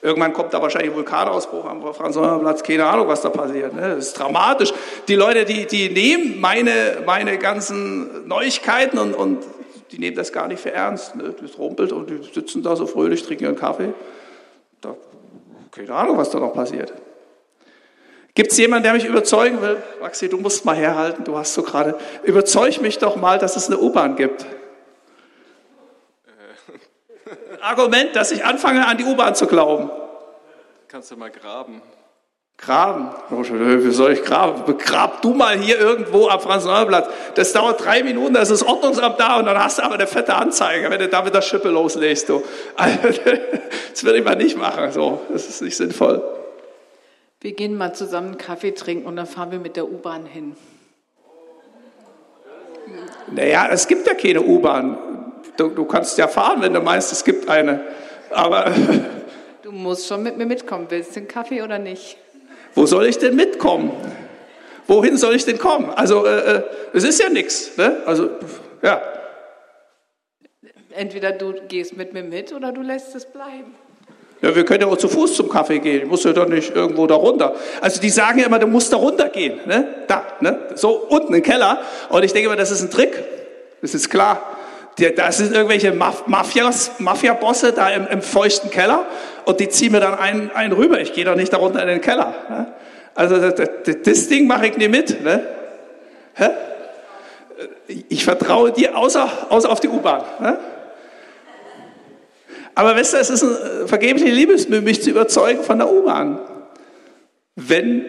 Irgendwann 0.01 0.31
kommt 0.31 0.53
da 0.53 0.61
wahrscheinlich 0.61 0.91
ein 0.91 0.95
Vulkanausbruch 0.95 1.65
am 1.65 1.93
Franz-Neumann-Platz, 1.93 2.63
keine 2.63 2.85
Ahnung, 2.85 3.07
was 3.07 3.21
da 3.21 3.29
passiert. 3.29 3.73
Ne? 3.73 3.95
Das 3.95 4.07
ist 4.07 4.13
dramatisch. 4.13 4.71
Die 5.07 5.15
Leute, 5.15 5.43
die, 5.43 5.65
die 5.65 5.89
nehmen 5.89 6.39
meine, 6.39 7.03
meine 7.05 7.37
ganzen 7.37 8.27
Neuigkeiten 8.27 8.97
und, 8.97 9.13
und 9.13 9.43
die 9.91 9.99
nehmen 9.99 10.15
das 10.15 10.31
gar 10.31 10.47
nicht 10.47 10.61
für 10.61 10.71
ernst. 10.71 11.15
Ne? 11.15 11.35
Das 11.41 11.57
rumpelt 11.57 11.91
und 11.91 12.09
die 12.09 12.21
sitzen 12.33 12.63
da 12.63 12.77
so 12.77 12.87
fröhlich, 12.87 13.23
trinken 13.23 13.43
ihren 13.43 13.55
Kaffee. 13.57 13.93
Da 14.79 14.95
keine 15.71 15.93
Ahnung, 15.93 16.17
was 16.17 16.29
da 16.29 16.39
noch 16.39 16.53
passiert. 16.53 16.93
Gibt 18.33 18.51
es 18.51 18.57
jemanden, 18.57 18.83
der 18.83 18.93
mich 18.93 19.05
überzeugen 19.05 19.61
will? 19.61 19.81
Maxi, 20.01 20.29
du 20.29 20.37
musst 20.37 20.63
mal 20.65 20.75
herhalten, 20.75 21.23
du 21.23 21.37
hast 21.37 21.53
so 21.53 21.63
gerade. 21.63 21.95
Überzeug 22.23 22.81
mich 22.81 22.97
doch 22.97 23.15
mal, 23.15 23.37
dass 23.37 23.55
es 23.55 23.67
eine 23.67 23.77
U-Bahn 23.79 24.15
gibt. 24.15 24.45
Äh. 27.25 27.48
Argument, 27.61 28.15
dass 28.15 28.31
ich 28.31 28.45
anfange, 28.45 28.87
an 28.87 28.97
die 28.97 29.05
U-Bahn 29.05 29.35
zu 29.35 29.47
glauben. 29.47 29.89
Kannst 30.87 31.11
du 31.11 31.17
mal 31.17 31.29
graben. 31.29 31.81
Graben? 32.57 33.11
Wie 33.29 33.91
soll 33.91 34.11
ich 34.11 34.23
graben? 34.23 34.77
Grab 34.77 35.21
du 35.21 35.33
mal 35.33 35.57
hier 35.57 35.79
irgendwo 35.79 36.27
am 36.27 36.41
Franz-Neuer-Platz. 36.41 37.07
Das 37.35 37.53
dauert 37.53 37.83
drei 37.83 38.03
Minuten, 38.03 38.33
da 38.33 38.41
ist 38.41 38.51
das 38.51 38.63
Ordnungsamt 38.63 39.17
da 39.17 39.37
und 39.39 39.45
dann 39.45 39.57
hast 39.57 39.77
du 39.77 39.83
aber 39.83 39.93
eine 39.93 40.07
fette 40.07 40.35
Anzeige, 40.35 40.89
wenn 40.89 40.99
du 40.99 41.07
da 41.07 41.21
mit 41.21 41.33
der 41.33 41.41
Schippe 41.41 41.69
loslegst. 41.69 42.27
Du. 42.27 42.43
das 42.77 44.03
würde 44.03 44.19
ich 44.19 44.25
mal 44.25 44.35
nicht 44.35 44.57
machen, 44.57 44.91
so. 44.91 45.21
das 45.31 45.47
ist 45.47 45.61
nicht 45.61 45.77
sinnvoll. 45.77 46.21
Wir 47.39 47.53
gehen 47.53 47.77
mal 47.77 47.93
zusammen 47.93 48.37
Kaffee 48.37 48.71
trinken 48.71 49.07
und 49.07 49.15
dann 49.15 49.25
fahren 49.25 49.51
wir 49.51 49.59
mit 49.59 49.77
der 49.77 49.85
U-Bahn 49.85 50.25
hin. 50.25 50.57
Naja, 53.31 53.69
es 53.71 53.87
gibt 53.87 54.05
ja 54.05 54.15
keine 54.15 54.41
U-Bahn. 54.41 54.97
Du, 55.59 55.67
du, 55.67 55.83
kannst 55.83 56.17
ja 56.17 56.29
fahren, 56.29 56.61
wenn 56.61 56.73
du 56.73 56.79
meinst, 56.79 57.11
es 57.11 57.23
gibt 57.23 57.49
eine. 57.49 57.81
Aber. 58.29 58.71
Du 59.61 59.73
musst 59.75 60.07
schon 60.07 60.23
mit 60.23 60.35
mir 60.35 60.47
mitkommen. 60.47 60.87
Willst 60.89 61.15
du 61.15 61.19
den 61.19 61.27
Kaffee 61.27 61.61
oder 61.61 61.77
nicht? 61.77 62.17
Wo 62.73 62.87
soll 62.87 63.05
ich 63.05 63.19
denn 63.19 63.35
mitkommen? 63.35 63.91
Wohin 64.87 65.15
soll 65.17 65.35
ich 65.35 65.45
denn 65.45 65.59
kommen? 65.59 65.91
Also, 65.91 66.25
äh, 66.25 66.55
äh 66.55 66.63
es 66.93 67.03
ist 67.03 67.21
ja 67.21 67.29
nichts. 67.29 67.77
Ne? 67.77 67.97
Also, 68.05 68.29
ja. 68.81 68.99
Entweder 70.91 71.33
du 71.33 71.53
gehst 71.67 71.95
mit 71.95 72.13
mir 72.13 72.23
mit 72.23 72.51
oder 72.51 72.71
du 72.71 72.81
lässt 72.81 73.13
es 73.15 73.25
bleiben. 73.25 73.75
Ja, 74.41 74.55
wir 74.55 74.65
können 74.65 74.81
ja 74.81 74.87
auch 74.87 74.97
zu 74.97 75.09
Fuß 75.09 75.35
zum 75.35 75.49
Kaffee 75.49 75.79
gehen. 75.79 76.03
Ich 76.03 76.07
muss 76.07 76.23
ja 76.23 76.33
doch 76.33 76.47
nicht 76.47 76.73
irgendwo 76.73 77.05
da 77.05 77.15
runter. 77.15 77.53
Also 77.81 78.01
die 78.01 78.09
sagen 78.09 78.39
ja 78.39 78.47
immer, 78.47 78.57
du 78.57 78.67
musst 78.67 78.91
da 78.91 78.97
runter 78.97 79.29
gehen. 79.29 79.59
Ne? 79.65 80.05
Da, 80.07 80.25
ne? 80.39 80.69
so 80.75 80.91
unten 81.09 81.33
im 81.33 81.43
Keller. 81.43 81.81
Und 82.09 82.23
ich 82.23 82.33
denke 82.33 82.47
immer, 82.47 82.55
das 82.55 82.71
ist 82.71 82.81
ein 82.81 82.89
Trick. 82.89 83.23
Das 83.81 83.93
ist 83.93 84.09
klar. 84.09 84.55
Da 85.15 85.31
sind 85.31 85.53
irgendwelche 85.53 85.93
Mafias, 85.93 86.91
Mafia-Bosse 86.99 87.71
da 87.71 87.89
im, 87.89 88.07
im, 88.07 88.21
feuchten 88.21 88.69
Keller 88.69 89.05
und 89.45 89.59
die 89.59 89.69
ziehen 89.69 89.93
mir 89.93 90.01
dann 90.01 90.15
einen, 90.15 90.51
einen 90.51 90.73
rüber. 90.73 90.99
Ich 90.99 91.13
gehe 91.13 91.23
doch 91.23 91.35
nicht 91.35 91.53
da 91.53 91.57
runter 91.57 91.81
in 91.81 91.87
den 91.87 92.01
Keller. 92.01 92.33
Ne? 92.49 92.73
Also 93.15 93.39
das, 93.39 94.27
Ding 94.27 94.47
mache 94.47 94.67
ich 94.67 94.77
nicht 94.77 94.91
mit. 94.91 95.23
Ne? 95.23 95.47
Ich 98.09 98.25
vertraue 98.25 98.71
dir 98.71 98.97
außer, 98.97 99.47
außer 99.49 99.69
auf 99.69 99.79
die 99.79 99.87
U-Bahn. 99.87 100.23
Ne? 100.41 100.59
Aber 102.75 102.95
weißt 102.95 103.13
du, 103.13 103.17
es 103.17 103.29
ist 103.29 103.43
ein 103.43 103.87
vergebliches 103.87 104.33
Liebesmühe, 104.33 104.81
mich 104.81 105.01
zu 105.01 105.09
überzeugen 105.09 105.63
von 105.63 105.79
der 105.79 105.91
U-Bahn. 105.91 106.39
Wenn 107.55 108.05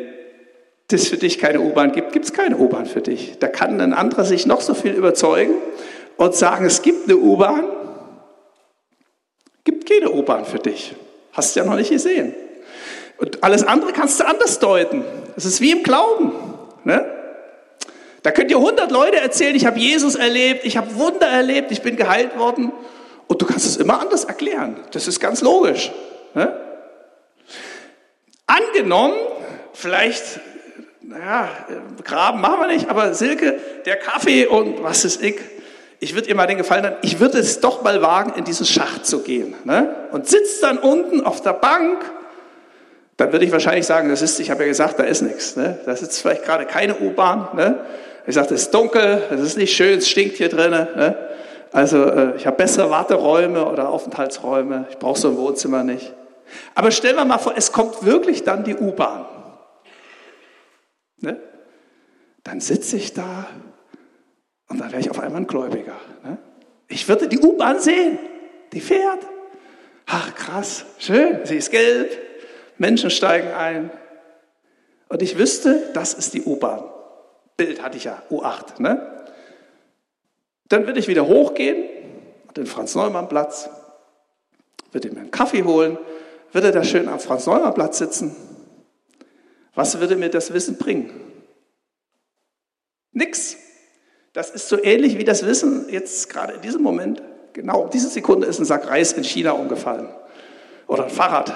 es 0.92 1.08
für 1.08 1.16
dich 1.16 1.38
keine 1.38 1.60
U-Bahn 1.60 1.92
gibt, 1.92 2.12
gibt 2.12 2.24
es 2.24 2.32
keine 2.32 2.56
U-Bahn 2.56 2.86
für 2.86 3.00
dich. 3.00 3.38
Da 3.38 3.48
kann 3.48 3.80
ein 3.80 3.92
anderer 3.92 4.24
sich 4.24 4.46
noch 4.46 4.60
so 4.60 4.74
viel 4.74 4.92
überzeugen 4.92 5.54
und 6.20 6.34
sagen, 6.34 6.66
es 6.66 6.82
gibt 6.82 7.04
eine 7.04 7.16
U-Bahn, 7.16 7.64
gibt 9.64 9.88
keine 9.88 10.10
U-Bahn 10.10 10.44
für 10.44 10.58
dich. 10.58 10.94
Hast 11.32 11.56
du 11.56 11.60
ja 11.60 11.66
noch 11.66 11.76
nicht 11.76 11.90
gesehen. 11.90 12.34
Und 13.16 13.42
alles 13.42 13.66
andere 13.66 13.94
kannst 13.94 14.20
du 14.20 14.26
anders 14.26 14.58
deuten. 14.58 15.02
Das 15.34 15.46
ist 15.46 15.62
wie 15.62 15.70
im 15.70 15.82
Glauben. 15.82 16.32
Ne? 16.84 17.10
Da 18.22 18.32
könnt 18.32 18.50
ihr 18.50 18.58
100 18.58 18.90
Leute 18.90 19.16
erzählen, 19.16 19.56
ich 19.56 19.64
habe 19.64 19.78
Jesus 19.78 20.14
erlebt, 20.14 20.66
ich 20.66 20.76
habe 20.76 20.94
Wunder 20.96 21.26
erlebt, 21.26 21.72
ich 21.72 21.80
bin 21.80 21.96
geheilt 21.96 22.36
worden. 22.36 22.70
Und 23.26 23.40
du 23.40 23.46
kannst 23.46 23.64
es 23.64 23.78
immer 23.78 23.98
anders 23.98 24.24
erklären. 24.24 24.76
Das 24.90 25.08
ist 25.08 25.20
ganz 25.20 25.40
logisch. 25.40 25.90
Ne? 26.34 26.54
Angenommen, 28.46 29.16
vielleicht, 29.72 30.40
naja, 31.00 31.48
Graben 32.04 32.42
machen 32.42 32.60
wir 32.60 32.66
nicht, 32.66 32.90
aber 32.90 33.14
Silke, 33.14 33.58
der 33.86 33.96
Kaffee 33.96 34.44
und 34.44 34.82
was 34.82 35.06
ist 35.06 35.22
ich, 35.22 35.36
ich 36.00 36.14
würde 36.14 36.28
ihr 36.28 36.34
mal 36.34 36.46
den 36.46 36.56
Gefallen 36.56 36.82
tun, 36.82 36.92
ich 37.02 37.20
würde 37.20 37.38
es 37.38 37.60
doch 37.60 37.82
mal 37.82 38.00
wagen, 38.00 38.32
in 38.36 38.44
diesen 38.44 38.64
Schacht 38.64 39.06
zu 39.06 39.20
gehen. 39.20 39.54
Ne? 39.64 39.94
Und 40.12 40.26
sitzt 40.26 40.62
dann 40.62 40.78
unten 40.78 41.24
auf 41.24 41.42
der 41.42 41.52
Bank, 41.52 42.00
dann 43.18 43.32
würde 43.32 43.44
ich 43.44 43.52
wahrscheinlich 43.52 43.86
sagen, 43.86 44.08
das 44.08 44.22
ist, 44.22 44.40
ich 44.40 44.50
habe 44.50 44.62
ja 44.62 44.68
gesagt, 44.68 44.98
da 44.98 45.04
ist 45.04 45.20
nichts. 45.20 45.56
Ne? 45.56 45.78
Da 45.84 45.94
sitzt 45.94 46.22
vielleicht 46.22 46.44
gerade 46.44 46.64
keine 46.64 46.98
U-Bahn. 46.98 47.48
Ne? 47.54 47.80
Ich 48.26 48.34
sage, 48.34 48.54
es 48.54 48.62
ist 48.62 48.74
dunkel, 48.74 49.22
es 49.30 49.40
ist 49.40 49.58
nicht 49.58 49.76
schön, 49.76 49.98
es 49.98 50.08
stinkt 50.08 50.36
hier 50.36 50.48
drinnen. 50.48 50.88
Ne? 50.96 51.16
Also 51.70 52.02
äh, 52.04 52.36
ich 52.36 52.46
habe 52.46 52.56
bessere 52.56 52.88
Warteräume 52.88 53.66
oder 53.66 53.90
Aufenthaltsräume, 53.90 54.86
ich 54.88 54.96
brauche 54.96 55.18
so 55.18 55.28
ein 55.28 55.36
Wohnzimmer 55.36 55.84
nicht. 55.84 56.14
Aber 56.74 56.90
stellen 56.90 57.16
wir 57.16 57.26
mal 57.26 57.38
vor, 57.38 57.52
es 57.56 57.72
kommt 57.72 58.06
wirklich 58.06 58.42
dann 58.42 58.64
die 58.64 58.74
U-Bahn. 58.74 59.26
Ne? 61.18 61.38
Dann 62.42 62.60
sitze 62.60 62.96
ich 62.96 63.12
da 63.12 63.46
und 64.70 64.78
dann 64.78 64.90
wäre 64.90 65.00
ich 65.00 65.10
auf 65.10 65.18
einmal 65.18 65.42
ein 65.42 65.46
Gläubiger. 65.46 65.96
Ne? 66.24 66.38
Ich 66.88 67.08
würde 67.08 67.28
die 67.28 67.38
U-Bahn 67.38 67.80
sehen, 67.80 68.18
die 68.72 68.80
fährt. 68.80 69.26
Ach 70.06 70.34
krass, 70.34 70.86
schön, 70.98 71.44
sie 71.44 71.56
ist 71.56 71.70
gelb, 71.70 72.10
Menschen 72.78 73.10
steigen 73.10 73.48
ein. 73.48 73.90
Und 75.08 75.22
ich 75.22 75.36
wüsste, 75.36 75.90
das 75.92 76.14
ist 76.14 76.34
die 76.34 76.42
U-Bahn. 76.42 76.84
Bild 77.56 77.82
hatte 77.82 77.96
ich 77.96 78.04
ja, 78.04 78.22
U8. 78.30 78.80
Ne? 78.80 79.26
Dann 80.68 80.86
würde 80.86 81.00
ich 81.00 81.08
wieder 81.08 81.26
hochgehen, 81.26 81.84
den 82.56 82.66
Franz-Neumann-Platz, 82.66 83.70
würde 84.92 85.10
mir 85.10 85.20
einen 85.20 85.30
Kaffee 85.30 85.64
holen, 85.64 85.98
würde 86.52 86.70
da 86.70 86.84
schön 86.84 87.08
am 87.08 87.20
Franz-Neumann-Platz 87.20 87.98
sitzen. 87.98 88.34
Was 89.74 90.00
würde 90.00 90.16
mir 90.16 90.30
das 90.30 90.52
Wissen 90.52 90.78
bringen? 90.78 91.10
Nix. 93.12 93.56
Das 94.40 94.48
ist 94.48 94.70
so 94.70 94.82
ähnlich 94.82 95.18
wie 95.18 95.24
das 95.24 95.44
Wissen 95.44 95.84
jetzt 95.90 96.30
gerade 96.30 96.54
in 96.54 96.62
diesem 96.62 96.80
Moment. 96.80 97.22
Genau, 97.52 97.90
diese 97.92 98.08
Sekunde 98.08 98.46
ist 98.46 98.58
ein 98.58 98.64
Sack 98.64 98.88
Reis 98.88 99.12
in 99.12 99.22
China 99.22 99.50
umgefallen. 99.50 100.08
Oder 100.86 101.04
ein 101.04 101.10
Fahrrad. 101.10 101.52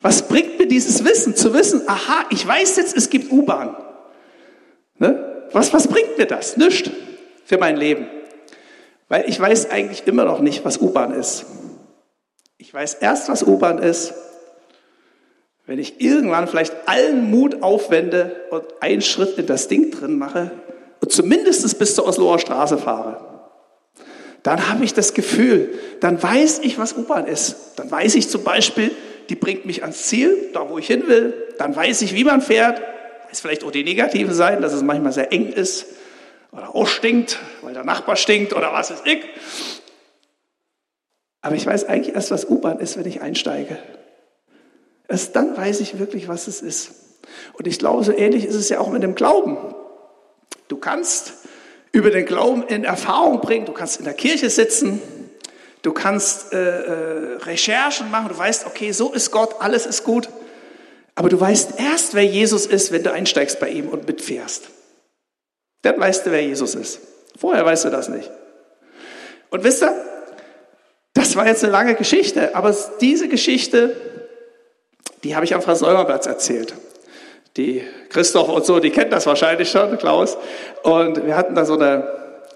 Was 0.00 0.26
bringt 0.26 0.58
mir 0.58 0.66
dieses 0.66 1.04
Wissen? 1.04 1.36
Zu 1.36 1.54
wissen, 1.54 1.82
aha, 1.86 2.24
ich 2.30 2.44
weiß 2.44 2.74
jetzt, 2.74 2.96
es 2.96 3.08
gibt 3.08 3.30
U-Bahn. 3.30 3.76
Ne? 4.98 5.44
Was, 5.52 5.72
was 5.72 5.86
bringt 5.86 6.18
mir 6.18 6.26
das? 6.26 6.56
Nichts 6.56 6.90
für 7.44 7.58
mein 7.58 7.76
Leben. 7.76 8.08
Weil 9.08 9.28
ich 9.28 9.38
weiß 9.38 9.70
eigentlich 9.70 10.08
immer 10.08 10.24
noch 10.24 10.40
nicht, 10.40 10.64
was 10.64 10.78
U-Bahn 10.78 11.14
ist. 11.14 11.46
Ich 12.58 12.74
weiß 12.74 12.94
erst, 12.94 13.28
was 13.28 13.44
U-Bahn 13.44 13.78
ist, 13.78 14.12
wenn 15.66 15.78
ich 15.78 16.00
irgendwann 16.00 16.48
vielleicht 16.48 16.74
allen 16.88 17.30
Mut 17.30 17.62
aufwende 17.62 18.48
und 18.50 18.64
einen 18.80 19.02
Schritt 19.02 19.38
in 19.38 19.46
das 19.46 19.68
Ding 19.68 19.92
drin 19.92 20.18
mache 20.18 20.50
zumindest 21.12 21.78
bis 21.78 21.94
zur 21.94 22.06
Osloer 22.06 22.38
Straße 22.38 22.78
fahre, 22.78 23.30
dann 24.42 24.70
habe 24.70 24.84
ich 24.84 24.94
das 24.94 25.12
Gefühl, 25.14 25.78
dann 26.00 26.22
weiß 26.22 26.60
ich, 26.60 26.78
was 26.78 26.96
U-Bahn 26.96 27.26
ist. 27.26 27.74
Dann 27.76 27.90
weiß 27.90 28.14
ich 28.14 28.28
zum 28.28 28.42
Beispiel, 28.42 28.90
die 29.28 29.34
bringt 29.34 29.66
mich 29.66 29.82
ans 29.82 30.04
Ziel, 30.04 30.50
da 30.54 30.68
wo 30.70 30.78
ich 30.78 30.86
hin 30.86 31.06
will. 31.06 31.34
Dann 31.58 31.76
weiß 31.76 32.02
ich, 32.02 32.14
wie 32.14 32.24
man 32.24 32.40
fährt. 32.40 32.80
Weiß 33.28 33.40
vielleicht 33.40 33.64
auch 33.64 33.70
die 33.70 33.84
negativen 33.84 34.34
Seiten, 34.34 34.62
dass 34.62 34.72
es 34.72 34.82
manchmal 34.82 35.12
sehr 35.12 35.32
eng 35.32 35.52
ist 35.52 35.86
oder 36.52 36.74
auch 36.74 36.86
stinkt, 36.86 37.38
weil 37.62 37.74
der 37.74 37.84
Nachbar 37.84 38.16
stinkt 38.16 38.54
oder 38.54 38.72
was 38.72 38.90
ist 38.90 39.06
ich. 39.06 39.22
Aber 41.42 41.54
ich 41.54 41.64
weiß 41.64 41.84
eigentlich 41.84 42.14
erst, 42.14 42.30
was 42.30 42.48
U-Bahn 42.48 42.80
ist, 42.80 42.96
wenn 42.96 43.06
ich 43.06 43.20
einsteige. 43.20 43.78
Erst 45.08 45.36
dann 45.36 45.56
weiß 45.56 45.80
ich 45.80 45.98
wirklich, 45.98 46.28
was 46.28 46.48
es 46.48 46.60
ist. 46.60 46.92
Und 47.54 47.66
ich 47.66 47.78
glaube, 47.78 48.04
so 48.04 48.12
ähnlich 48.12 48.44
ist 48.44 48.54
es 48.54 48.68
ja 48.68 48.80
auch 48.80 48.90
mit 48.90 49.02
dem 49.02 49.14
Glauben. 49.14 49.58
Du 50.70 50.76
kannst 50.76 51.32
über 51.90 52.10
den 52.10 52.24
Glauben 52.24 52.62
in 52.62 52.84
Erfahrung 52.84 53.40
bringen, 53.40 53.66
du 53.66 53.72
kannst 53.72 53.98
in 53.98 54.04
der 54.04 54.14
Kirche 54.14 54.48
sitzen, 54.48 55.02
du 55.82 55.92
kannst 55.92 56.52
äh, 56.52 56.58
äh, 56.58 57.36
Recherchen 57.38 58.08
machen, 58.12 58.28
du 58.28 58.38
weißt, 58.38 58.66
okay, 58.66 58.92
so 58.92 59.12
ist 59.12 59.32
Gott, 59.32 59.56
alles 59.58 59.84
ist 59.84 60.04
gut. 60.04 60.28
Aber 61.16 61.28
du 61.28 61.40
weißt 61.40 61.72
erst, 61.78 62.14
wer 62.14 62.24
Jesus 62.24 62.66
ist, 62.66 62.92
wenn 62.92 63.02
du 63.02 63.12
einsteigst 63.12 63.58
bei 63.58 63.68
ihm 63.68 63.88
und 63.88 64.06
mitfährst. 64.06 64.68
Dann 65.82 65.98
weißt 65.98 66.26
du, 66.26 66.30
wer 66.30 66.44
Jesus 66.44 66.76
ist. 66.76 67.00
Vorher 67.36 67.66
weißt 67.66 67.86
du 67.86 67.90
das 67.90 68.08
nicht. 68.08 68.30
Und 69.50 69.64
wisst 69.64 69.82
ihr, 69.82 69.92
das 71.14 71.34
war 71.34 71.48
jetzt 71.48 71.64
eine 71.64 71.72
lange 71.72 71.96
Geschichte, 71.96 72.54
aber 72.54 72.76
diese 73.00 73.26
Geschichte, 73.26 73.96
die 75.24 75.34
habe 75.34 75.44
ich 75.44 75.52
am 75.52 75.62
Franz-Neumann-Platz 75.62 76.26
erzählt. 76.26 76.74
Die 77.56 77.82
Christoph 78.10 78.48
und 78.48 78.64
so, 78.64 78.78
die 78.78 78.90
kennen 78.90 79.10
das 79.10 79.26
wahrscheinlich 79.26 79.70
schon, 79.70 79.98
Klaus. 79.98 80.38
Und 80.82 81.26
wir 81.26 81.36
hatten 81.36 81.54
da 81.54 81.64
so 81.64 81.74
eine 81.74 82.06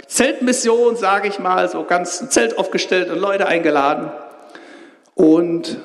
Zeltmission, 0.06 0.96
sage 0.96 1.28
ich 1.28 1.38
mal, 1.38 1.68
so 1.68 1.84
ganz 1.84 2.20
ein 2.20 2.30
Zelt 2.30 2.58
aufgestellt 2.58 3.10
und 3.10 3.18
Leute 3.18 3.46
eingeladen. 3.46 4.10
Und 5.14 5.78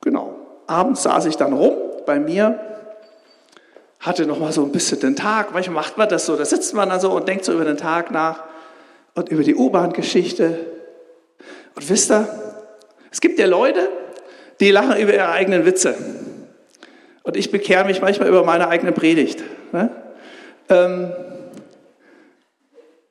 genau, 0.00 0.34
abends 0.66 1.02
saß 1.02 1.26
ich 1.26 1.36
dann 1.36 1.52
rum 1.52 1.76
bei 2.06 2.18
mir, 2.18 2.58
hatte 4.00 4.26
noch 4.26 4.38
mal 4.38 4.52
so 4.52 4.62
ein 4.62 4.72
bisschen 4.72 5.00
den 5.00 5.16
Tag. 5.16 5.52
Manchmal 5.52 5.76
macht 5.76 5.98
man 5.98 6.08
das 6.08 6.26
so, 6.26 6.36
da 6.36 6.44
sitzt 6.44 6.74
man 6.74 6.88
dann 6.88 7.00
so 7.00 7.12
und 7.12 7.28
denkt 7.28 7.44
so 7.44 7.52
über 7.52 7.64
den 7.64 7.76
Tag 7.76 8.10
nach 8.10 8.44
und 9.14 9.28
über 9.28 9.42
die 9.42 9.54
U-Bahn-Geschichte. 9.54 10.58
Und 11.74 11.88
wisst 11.88 12.10
ihr, 12.10 12.28
es 13.10 13.20
gibt 13.20 13.38
ja 13.38 13.46
Leute, 13.46 13.88
die 14.60 14.70
lachen 14.70 14.96
über 14.96 15.12
ihre 15.12 15.30
eigenen 15.30 15.64
Witze. 15.66 15.94
Und 17.22 17.36
ich 17.36 17.50
bekehre 17.50 17.84
mich 17.84 18.00
manchmal 18.00 18.28
über 18.28 18.44
meine 18.44 18.68
eigene 18.68 18.92
Predigt. 18.92 19.42
Ne? 19.72 19.90
Ähm, 20.68 21.12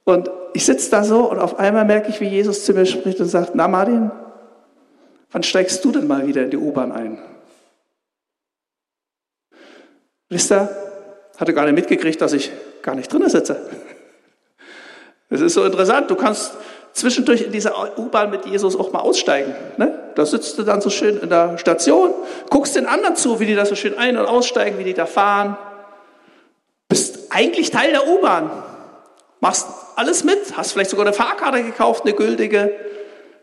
und 0.04 0.30
ich 0.54 0.66
sitze 0.66 0.90
da 0.90 1.04
so 1.04 1.30
und 1.30 1.38
auf 1.38 1.60
einmal 1.60 1.86
merke 1.86 2.10
ich, 2.10 2.20
wie 2.20 2.28
Jesus 2.28 2.66
zu 2.66 2.74
mir 2.74 2.86
spricht 2.86 3.20
und 3.20 3.28
sagt, 3.28 3.52
na 3.54 3.68
Martin, 3.68 4.12
wann 5.32 5.44
steigst 5.44 5.86
du 5.86 5.92
denn 5.92 6.08
mal 6.08 6.26
wieder 6.26 6.44
in 6.44 6.50
die 6.50 6.58
U-Bahn 6.58 6.92
ein? 6.92 7.20
Wisst 10.30 10.52
ihr, 10.52 10.70
hatte 11.38 11.54
gar 11.54 11.66
nicht 11.66 11.76
mitgekriegt, 11.76 12.20
dass 12.22 12.34
ich 12.34 12.52
gar 12.82 12.96
nicht 12.96 13.12
drin 13.12 13.28
sitze. 13.30 13.70
Es 15.32 15.42
ist 15.42 15.54
so 15.54 15.64
interessant, 15.64 16.10
du 16.10 16.16
kannst 16.16 16.58
zwischendurch 17.00 17.42
in 17.42 17.52
dieser 17.52 17.98
U-Bahn 17.98 18.30
mit 18.30 18.46
Jesus 18.46 18.76
auch 18.78 18.92
mal 18.92 19.00
aussteigen. 19.00 19.56
Ne? 19.78 20.12
Da 20.16 20.26
sitzt 20.26 20.58
du 20.58 20.64
dann 20.64 20.82
so 20.82 20.90
schön 20.90 21.20
in 21.20 21.30
der 21.30 21.58
Station, 21.58 22.14
guckst 22.50 22.76
den 22.76 22.86
anderen 22.86 23.16
zu, 23.16 23.40
wie 23.40 23.46
die 23.46 23.56
da 23.56 23.66
so 23.66 23.76
schön 23.76 23.98
ein- 23.98 24.18
und 24.18 24.26
aussteigen, 24.26 24.78
wie 24.78 24.84
die 24.84 24.94
da 24.94 25.06
fahren. 25.06 25.58
Bist 26.88 27.32
eigentlich 27.32 27.72
Teil 27.72 27.92
der 27.92 28.08
U-Bahn. 28.08 28.52
Machst 29.40 29.68
alles 29.96 30.24
mit, 30.24 30.58
hast 30.58 30.74
vielleicht 30.74 30.90
sogar 30.90 31.06
eine 31.06 31.14
Fahrkarte 31.14 31.64
gekauft, 31.64 32.04
eine 32.04 32.14
gültige, 32.14 32.74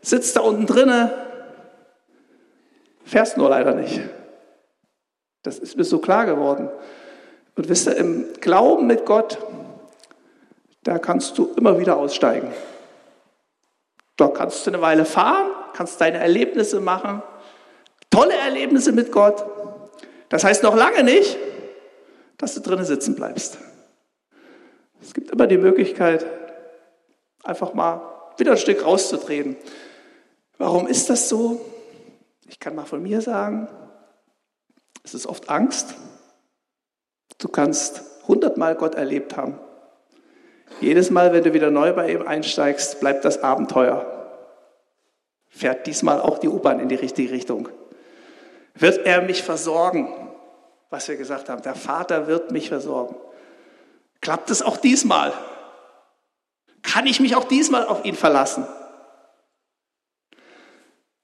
sitzt 0.03 0.37
da 0.37 0.41
unten 0.41 0.67
drinne, 0.67 1.13
fährst 3.05 3.37
nur 3.39 3.49
leider 3.49 3.75
nicht. 3.75 4.01
Das 5.43 5.59
ist 5.59 5.77
mir 5.77 5.85
so 5.85 5.99
klar 5.99 6.27
geworden. 6.27 6.69
Und 7.57 7.69
wisst 7.69 7.87
ihr, 7.87 7.97
im 7.97 8.27
Glauben 8.41 8.87
mit 8.87 9.07
Gott, 9.07 9.39
da 10.83 10.99
kannst 10.99 11.39
du 11.39 11.53
immer 11.57 11.79
wieder 11.79 11.97
aussteigen. 11.97 12.53
Da 14.17 14.29
kannst 14.29 14.67
du 14.67 14.71
eine 14.71 14.81
Weile 14.81 15.05
fahren, 15.05 15.51
kannst 15.75 16.01
deine 16.01 16.19
Erlebnisse 16.19 16.81
machen, 16.81 17.23
tolle 18.11 18.35
Erlebnisse 18.35 18.93
mit 18.93 19.13
Gott. 19.13 19.45
Das 20.29 20.43
heißt 20.43 20.63
noch 20.63 20.75
lange 20.75 21.05
nicht, 21.05 21.37
dass 22.39 22.55
du 22.55 22.61
drinnen 22.61 22.85
sitzen 22.85 23.15
bleibst. 23.15 23.59
Es 25.01 25.15
gibt 25.15 25.31
immer 25.31 25.47
die 25.47 25.59
Möglichkeit, 25.59 26.27
einfach 27.45 27.75
mal 27.75 28.01
wieder 28.39 28.53
ein 28.53 28.59
Stück 28.59 28.85
rauszutreten. 28.85 29.57
Warum 30.59 30.87
ist 30.87 31.11
das 31.11 31.29
so? 31.29 31.61
Ich 32.49 32.59
kann 32.59 32.75
mal 32.75 32.87
von 32.87 33.03
mir 33.03 33.21
sagen, 33.21 33.69
es 35.05 35.15
ist 35.15 35.27
oft 35.27 35.49
Angst. 35.49 35.95
Du 37.39 37.49
kannst 37.49 38.03
hundertmal 38.27 38.75
Gott 38.75 38.95
erlebt 38.95 39.37
haben. 39.37 39.59
Jedes 40.81 41.11
Mal, 41.11 41.33
wenn 41.33 41.45
du 41.45 41.55
wieder 41.55 41.71
neu 41.71 41.93
bei 41.93 42.13
ihm 42.13 42.27
einsteigst, 42.27 43.01
bleibt 43.01 43.25
das 43.25 43.43
Abenteuer. 43.43 44.13
Fährt 45.49 45.87
diesmal 45.87 46.21
auch 46.21 46.39
die 46.39 46.49
U-Bahn 46.49 46.81
in 46.81 46.89
die 46.89 46.97
richtige 46.97 47.33
Richtung. 47.33 47.69
Wird 48.75 49.07
er 49.07 49.23
mich 49.23 49.43
versorgen? 49.43 50.13
Was 50.91 51.09
wir 51.09 51.17
gesagt 51.17 51.49
haben, 51.49 51.63
der 51.63 51.75
Vater 51.75 52.27
wird 52.27 52.51
mich 52.51 52.69
versorgen. 52.69 53.17
Klappt 54.21 54.51
es 54.51 54.63
auch 54.63 54.77
diesmal? 54.77 55.33
Kann 56.83 57.07
ich 57.07 57.21
mich 57.21 57.35
auch 57.37 57.45
diesmal 57.45 57.87
auf 57.87 58.05
ihn 58.05 58.15
verlassen? 58.15 58.67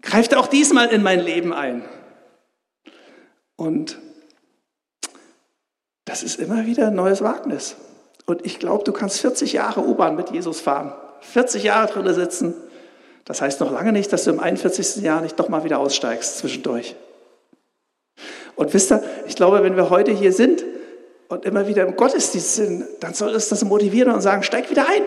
Greift 0.00 0.32
er 0.32 0.40
auch 0.40 0.48
diesmal 0.48 0.88
in 0.88 1.02
mein 1.02 1.20
Leben 1.20 1.52
ein? 1.52 1.84
Und 3.56 3.98
das 6.04 6.22
ist 6.22 6.40
immer 6.40 6.66
wieder 6.66 6.88
ein 6.88 6.94
neues 6.94 7.22
Wagnis. 7.22 7.76
Und 8.26 8.46
ich 8.46 8.58
glaube, 8.58 8.84
du 8.84 8.92
kannst 8.92 9.20
40 9.20 9.52
Jahre 9.52 9.80
U-Bahn 9.80 10.16
mit 10.16 10.30
Jesus 10.30 10.60
fahren, 10.60 10.92
40 11.20 11.64
Jahre 11.64 11.92
drin 11.92 12.14
sitzen. 12.14 12.54
Das 13.24 13.40
heißt 13.40 13.60
noch 13.60 13.70
lange 13.70 13.92
nicht, 13.92 14.12
dass 14.12 14.24
du 14.24 14.30
im 14.30 14.40
41. 14.40 15.02
Jahr 15.02 15.20
nicht 15.20 15.38
doch 15.38 15.48
mal 15.48 15.64
wieder 15.64 15.78
aussteigst 15.78 16.38
zwischendurch. 16.38 16.96
Und 18.56 18.74
wisst 18.74 18.92
ihr, 18.92 19.02
ich 19.26 19.36
glaube, 19.36 19.62
wenn 19.62 19.76
wir 19.76 19.90
heute 19.90 20.12
hier 20.12 20.32
sind 20.32 20.64
und 21.28 21.44
immer 21.44 21.66
wieder 21.66 21.86
im 21.86 21.96
Gottesdienst 21.96 22.54
sind, 22.54 22.86
dann 23.00 23.14
soll 23.14 23.34
es 23.34 23.48
das 23.48 23.64
motivieren 23.64 24.12
und 24.12 24.20
sagen, 24.20 24.42
steig 24.42 24.70
wieder 24.70 24.88
ein. 24.88 25.02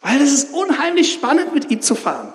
Weil 0.00 0.20
es 0.20 0.32
ist 0.32 0.52
unheimlich 0.52 1.12
spannend, 1.12 1.54
mit 1.54 1.70
ihm 1.70 1.80
zu 1.80 1.94
fahren. 1.94 2.32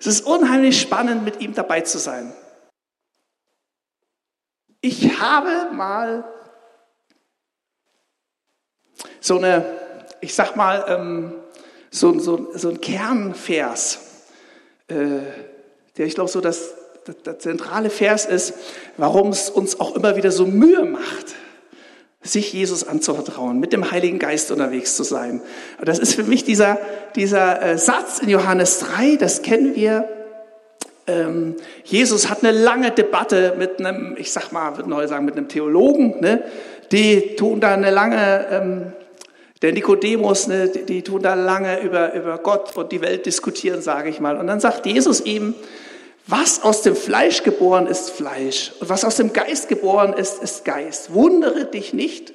Es 0.00 0.06
ist 0.06 0.26
unheimlich 0.26 0.80
spannend, 0.80 1.24
mit 1.24 1.40
ihm 1.40 1.54
dabei 1.54 1.80
zu 1.80 1.98
sein. 1.98 2.32
Ich 4.82 5.18
habe 5.18 5.74
mal 5.74 6.24
so 9.20 9.38
eine, 9.38 9.64
ich 10.20 10.34
sag 10.34 10.56
mal, 10.56 10.84
ähm, 10.88 11.32
so, 11.90 12.18
so, 12.18 12.50
so 12.54 12.70
ein 12.70 12.80
Kernvers, 12.80 13.98
äh, 14.88 14.94
der 15.96 16.06
ich 16.06 16.14
glaube 16.14 16.30
so 16.30 16.40
das, 16.40 16.74
das, 17.04 17.16
das 17.22 17.38
zentrale 17.38 17.90
Vers 17.90 18.26
ist, 18.26 18.54
warum 18.96 19.28
es 19.28 19.48
uns 19.50 19.78
auch 19.78 19.94
immer 19.94 20.16
wieder 20.16 20.32
so 20.32 20.46
Mühe 20.46 20.84
macht, 20.84 21.34
sich 22.22 22.52
Jesus 22.52 22.86
anzuvertrauen, 22.88 23.60
mit 23.60 23.72
dem 23.72 23.90
Heiligen 23.90 24.18
Geist 24.18 24.50
unterwegs 24.50 24.96
zu 24.96 25.04
sein. 25.04 25.42
Und 25.78 25.88
das 25.88 25.98
ist 25.98 26.14
für 26.14 26.24
mich 26.24 26.42
dieser, 26.42 26.78
dieser 27.14 27.62
äh, 27.62 27.78
Satz 27.78 28.18
in 28.18 28.30
Johannes 28.30 28.80
3, 28.80 29.16
das 29.16 29.42
kennen 29.42 29.76
wir. 29.76 30.08
Ähm, 31.06 31.56
Jesus 31.84 32.30
hat 32.30 32.42
eine 32.42 32.58
lange 32.58 32.90
Debatte 32.90 33.54
mit 33.58 33.78
einem, 33.78 34.16
ich 34.18 34.32
sag 34.32 34.52
mal, 34.52 34.76
würde 34.76 34.88
neu 34.88 35.06
sagen, 35.06 35.26
mit 35.26 35.36
einem 35.36 35.48
Theologen. 35.48 36.20
Ne? 36.20 36.42
Die 36.92 37.36
tun 37.36 37.60
da 37.60 37.72
eine 37.74 37.90
lange, 37.90 38.46
ähm, 38.50 38.92
der 39.62 39.72
Nikodemus, 39.72 40.46
ne, 40.46 40.68
die, 40.68 41.02
tun 41.02 41.22
da 41.22 41.34
lange 41.34 41.80
über, 41.80 42.12
über 42.14 42.38
Gott 42.38 42.76
und 42.76 42.92
die 42.92 43.00
Welt 43.00 43.26
diskutieren, 43.26 43.82
sage 43.82 44.10
ich 44.10 44.20
mal. 44.20 44.36
Und 44.36 44.46
dann 44.46 44.60
sagt 44.60 44.86
Jesus 44.86 45.20
ihm, 45.20 45.54
was 46.26 46.62
aus 46.62 46.82
dem 46.82 46.96
Fleisch 46.96 47.42
geboren 47.42 47.86
ist, 47.86 48.10
Fleisch. 48.10 48.72
Und 48.80 48.88
was 48.88 49.04
aus 49.04 49.16
dem 49.16 49.32
Geist 49.32 49.68
geboren 49.68 50.14
ist, 50.14 50.42
ist 50.42 50.64
Geist. 50.64 51.12
Wundere 51.12 51.66
dich 51.66 51.92
nicht, 51.92 52.32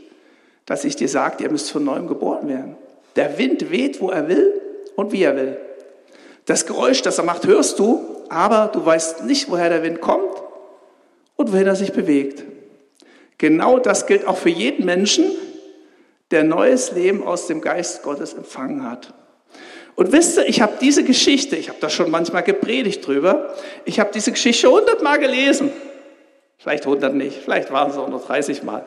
dass 0.65 0.85
ich 0.85 0.95
dir 0.95 1.09
sage, 1.09 1.43
ihr 1.43 1.51
müsst 1.51 1.71
von 1.71 1.83
neuem 1.83 2.07
geboren 2.07 2.47
werden. 2.47 2.75
Der 3.15 3.37
Wind 3.39 3.71
weht, 3.71 3.99
wo 3.99 4.09
er 4.09 4.27
will 4.27 4.53
und 4.95 5.11
wie 5.11 5.23
er 5.23 5.35
will. 5.35 5.57
Das 6.45 6.65
Geräusch, 6.65 7.01
das 7.01 7.17
er 7.17 7.23
macht, 7.23 7.47
hörst 7.47 7.79
du, 7.79 8.05
aber 8.29 8.69
du 8.71 8.85
weißt 8.85 9.25
nicht, 9.25 9.49
woher 9.49 9.69
der 9.69 9.83
Wind 9.83 10.01
kommt 10.01 10.41
und 11.35 11.51
wohin 11.51 11.67
er 11.67 11.75
sich 11.75 11.91
bewegt. 11.91 12.43
Genau 13.39 13.79
das 13.79 14.05
gilt 14.05 14.27
auch 14.27 14.37
für 14.37 14.49
jeden 14.49 14.85
Menschen, 14.85 15.31
der 16.29 16.43
neues 16.43 16.91
Leben 16.91 17.25
aus 17.25 17.47
dem 17.47 17.61
Geist 17.61 18.03
Gottes 18.03 18.33
empfangen 18.33 18.89
hat. 18.89 19.13
Und 19.95 20.11
wisst 20.11 20.37
ihr, 20.37 20.47
ich 20.47 20.61
habe 20.61 20.73
diese 20.79 21.03
Geschichte, 21.03 21.55
ich 21.55 21.69
habe 21.69 21.79
da 21.81 21.89
schon 21.89 22.11
manchmal 22.11 22.43
gepredigt 22.43 23.05
drüber, 23.05 23.55
ich 23.85 23.99
habe 23.99 24.11
diese 24.13 24.31
Geschichte 24.31 24.69
hundertmal 24.69 25.19
gelesen. 25.19 25.71
Vielleicht 26.57 26.85
hundert 26.85 27.15
nicht, 27.15 27.37
vielleicht 27.37 27.71
waren 27.71 27.89
es 27.89 27.97
auch 27.97 28.09
nur 28.09 28.19
30 28.19 28.63
Mal. 28.63 28.85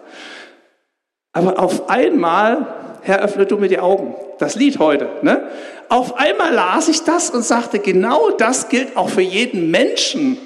Aber 1.32 1.58
auf 1.58 1.88
einmal, 1.88 2.98
Herr, 3.00 3.22
öffne 3.22 3.46
du 3.46 3.56
mir 3.56 3.68
die 3.68 3.78
Augen. 3.78 4.14
Das 4.38 4.54
Lied 4.54 4.78
heute. 4.78 5.08
Ne? 5.22 5.48
Auf 5.88 6.16
einmal 6.16 6.52
las 6.52 6.88
ich 6.88 7.02
das 7.04 7.30
und 7.30 7.42
sagte, 7.42 7.78
genau 7.78 8.30
das 8.30 8.68
gilt 8.68 8.96
auch 8.96 9.08
für 9.08 9.22
jeden 9.22 9.70
Menschen. 9.70 10.36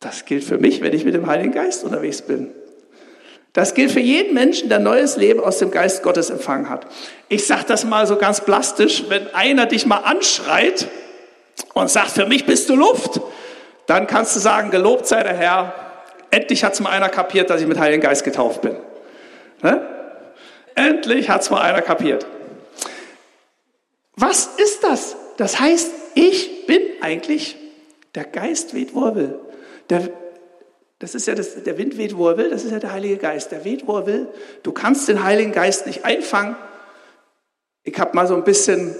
Das 0.00 0.24
gilt 0.24 0.44
für 0.44 0.58
mich, 0.58 0.80
wenn 0.80 0.94
ich 0.94 1.04
mit 1.04 1.14
dem 1.14 1.26
Heiligen 1.26 1.52
Geist 1.52 1.84
unterwegs 1.84 2.22
bin. 2.22 2.54
Das 3.52 3.74
gilt 3.74 3.90
für 3.90 4.00
jeden 4.00 4.34
Menschen, 4.34 4.68
der 4.68 4.78
neues 4.78 5.16
Leben 5.16 5.40
aus 5.40 5.58
dem 5.58 5.70
Geist 5.70 6.02
Gottes 6.02 6.30
empfangen 6.30 6.68
hat. 6.68 6.86
Ich 7.28 7.46
sage 7.46 7.64
das 7.66 7.84
mal 7.84 8.06
so 8.06 8.16
ganz 8.16 8.40
plastisch, 8.40 9.04
wenn 9.08 9.26
einer 9.34 9.66
dich 9.66 9.86
mal 9.86 9.98
anschreit 9.98 10.88
und 11.74 11.90
sagt, 11.90 12.10
für 12.10 12.26
mich 12.26 12.46
bist 12.46 12.68
du 12.68 12.76
Luft, 12.76 13.20
dann 13.86 14.06
kannst 14.06 14.36
du 14.36 14.40
sagen, 14.40 14.70
gelobt 14.70 15.06
sei 15.06 15.22
der 15.22 15.34
Herr, 15.34 15.74
endlich 16.30 16.62
hat 16.62 16.74
es 16.74 16.80
mal 16.80 16.90
einer 16.90 17.08
kapiert, 17.08 17.50
dass 17.50 17.60
ich 17.60 17.66
mit 17.66 17.78
Heiligen 17.78 18.02
Geist 18.02 18.22
getauft 18.22 18.60
bin. 18.60 18.76
Ne? 19.62 19.84
Endlich 20.74 21.28
hat 21.28 21.40
es 21.40 21.50
mal 21.50 21.62
einer 21.62 21.82
kapiert. 21.82 22.26
Was 24.14 24.46
ist 24.58 24.84
das? 24.84 25.16
Das 25.36 25.58
heißt, 25.58 25.90
ich 26.14 26.66
bin 26.66 26.80
eigentlich, 27.00 27.56
der 28.14 28.24
Geist 28.24 28.74
weht, 28.74 28.94
wo 28.94 29.06
er 29.06 29.14
will. 29.16 29.40
Der, 29.90 30.10
das 30.98 31.14
ist 31.14 31.26
ja 31.26 31.34
das, 31.34 31.62
der 31.62 31.78
Wind 31.78 31.96
weht, 31.96 32.16
wo 32.16 32.28
er 32.28 32.36
will, 32.36 32.50
das 32.50 32.64
ist 32.64 32.72
ja 32.72 32.78
der 32.78 32.92
Heilige 32.92 33.18
Geist. 33.18 33.52
Der 33.52 33.64
weht, 33.64 33.86
wo 33.86 33.98
er 33.98 34.06
will. 34.06 34.28
Du 34.62 34.72
kannst 34.72 35.08
den 35.08 35.22
Heiligen 35.22 35.52
Geist 35.52 35.86
nicht 35.86 36.04
einfangen. 36.04 36.56
Ich 37.84 37.98
habe 37.98 38.14
mal 38.14 38.26
so 38.26 38.34
ein 38.34 38.44
bisschen 38.44 38.96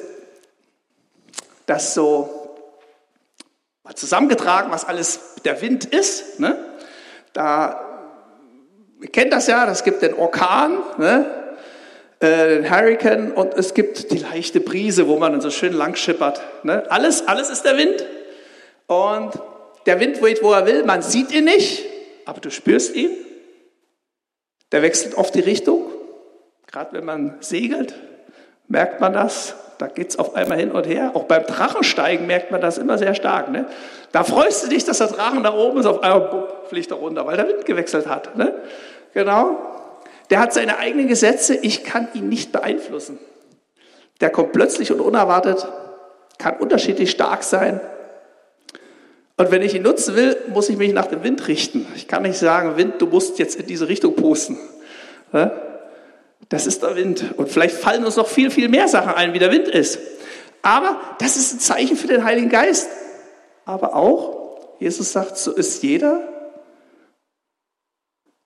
das 1.66 1.94
so 1.94 2.38
zusammengetragen, 3.94 4.70
was 4.70 4.84
alles 4.84 5.20
der 5.44 5.60
Wind 5.60 5.84
ist. 5.84 6.40
Ne? 6.40 6.56
Da, 7.32 8.14
ihr 9.00 9.08
kennt 9.08 9.32
das 9.32 9.46
ja, 9.46 9.66
das 9.66 9.84
gibt 9.84 10.02
den 10.02 10.14
Orkan, 10.14 10.78
ne? 10.98 11.26
äh, 12.20 12.60
den 12.60 12.70
Hurricane 12.70 13.32
und 13.32 13.54
es 13.54 13.74
gibt 13.74 14.10
die 14.10 14.18
leichte 14.18 14.60
Brise, 14.60 15.08
wo 15.08 15.18
man 15.18 15.32
dann 15.32 15.40
so 15.40 15.50
schön 15.50 15.72
lang 15.72 15.96
schippert. 15.96 16.40
Ne? 16.62 16.84
Alles, 16.90 17.26
alles 17.26 17.50
ist 17.50 17.64
der 17.64 17.76
Wind. 17.76 18.04
Und 18.86 19.32
der 19.86 20.00
Wind 20.00 20.22
weht, 20.22 20.42
wo 20.42 20.52
er 20.52 20.66
will, 20.66 20.84
man 20.84 21.02
sieht 21.02 21.32
ihn 21.32 21.44
nicht, 21.44 21.84
aber 22.24 22.40
du 22.40 22.50
spürst 22.50 22.94
ihn. 22.94 23.10
Der 24.72 24.82
wechselt 24.82 25.16
oft 25.16 25.34
die 25.34 25.40
Richtung. 25.40 25.86
Gerade 26.66 26.92
wenn 26.92 27.04
man 27.04 27.36
segelt, 27.40 27.94
merkt 28.66 29.00
man 29.00 29.12
das. 29.12 29.54
Da 29.78 29.86
geht 29.86 30.10
es 30.10 30.18
auf 30.18 30.34
einmal 30.34 30.58
hin 30.58 30.72
und 30.72 30.86
her. 30.86 31.12
Auch 31.14 31.24
beim 31.24 31.44
Drachensteigen 31.44 32.26
merkt 32.26 32.50
man 32.50 32.60
das 32.60 32.78
immer 32.78 32.98
sehr 32.98 33.14
stark. 33.14 33.50
Ne? 33.50 33.66
Da 34.12 34.24
freust 34.24 34.64
du 34.64 34.68
dich, 34.68 34.84
dass 34.84 34.98
der 34.98 35.06
Drachen 35.06 35.44
da 35.44 35.54
oben 35.54 35.78
ist, 35.78 35.86
auf 35.86 36.02
einmal 36.02 36.28
bupp, 36.28 36.66
fliegt 36.68 36.90
er 36.90 36.96
runter, 36.96 37.26
weil 37.26 37.36
der 37.36 37.48
Wind 37.48 37.64
gewechselt 37.64 38.08
hat. 38.08 38.36
Ne? 38.36 38.52
Genau. 39.14 39.56
Der 40.30 40.40
hat 40.40 40.52
seine 40.52 40.78
eigenen 40.78 41.08
Gesetze, 41.08 41.54
ich 41.54 41.84
kann 41.84 42.08
ihn 42.12 42.28
nicht 42.28 42.52
beeinflussen. 42.52 43.18
Der 44.20 44.30
kommt 44.30 44.52
plötzlich 44.52 44.92
und 44.92 45.00
unerwartet, 45.00 45.66
kann 46.38 46.56
unterschiedlich 46.58 47.10
stark 47.10 47.44
sein. 47.44 47.80
Und 49.38 49.52
wenn 49.52 49.62
ich 49.62 49.72
ihn 49.72 49.82
nutzen 49.82 50.16
will, 50.16 50.36
muss 50.52 50.68
ich 50.68 50.76
mich 50.76 50.92
nach 50.92 51.06
dem 51.06 51.22
Wind 51.22 51.46
richten. 51.46 51.86
Ich 51.94 52.08
kann 52.08 52.24
nicht 52.24 52.36
sagen, 52.36 52.76
Wind, 52.76 52.94
du 52.98 53.06
musst 53.06 53.38
jetzt 53.38 53.54
in 53.54 53.66
diese 53.66 53.88
Richtung 53.88 54.16
pusten. 54.16 54.58
Das 56.48 56.66
ist 56.66 56.82
der 56.82 56.96
Wind. 56.96 57.24
Und 57.36 57.48
vielleicht 57.48 57.76
fallen 57.76 58.04
uns 58.04 58.16
noch 58.16 58.26
viel, 58.26 58.50
viel 58.50 58.68
mehr 58.68 58.88
Sachen 58.88 59.12
ein, 59.12 59.34
wie 59.34 59.38
der 59.38 59.52
Wind 59.52 59.68
ist. 59.68 60.00
Aber 60.60 61.00
das 61.20 61.36
ist 61.36 61.54
ein 61.54 61.60
Zeichen 61.60 61.96
für 61.96 62.08
den 62.08 62.24
Heiligen 62.24 62.48
Geist. 62.48 62.88
aber 63.64 63.94
auch, 63.94 64.74
Jesus 64.80 65.12
sagt, 65.12 65.36
so 65.38 65.52
ist 65.52 65.84
jeder, 65.84 66.26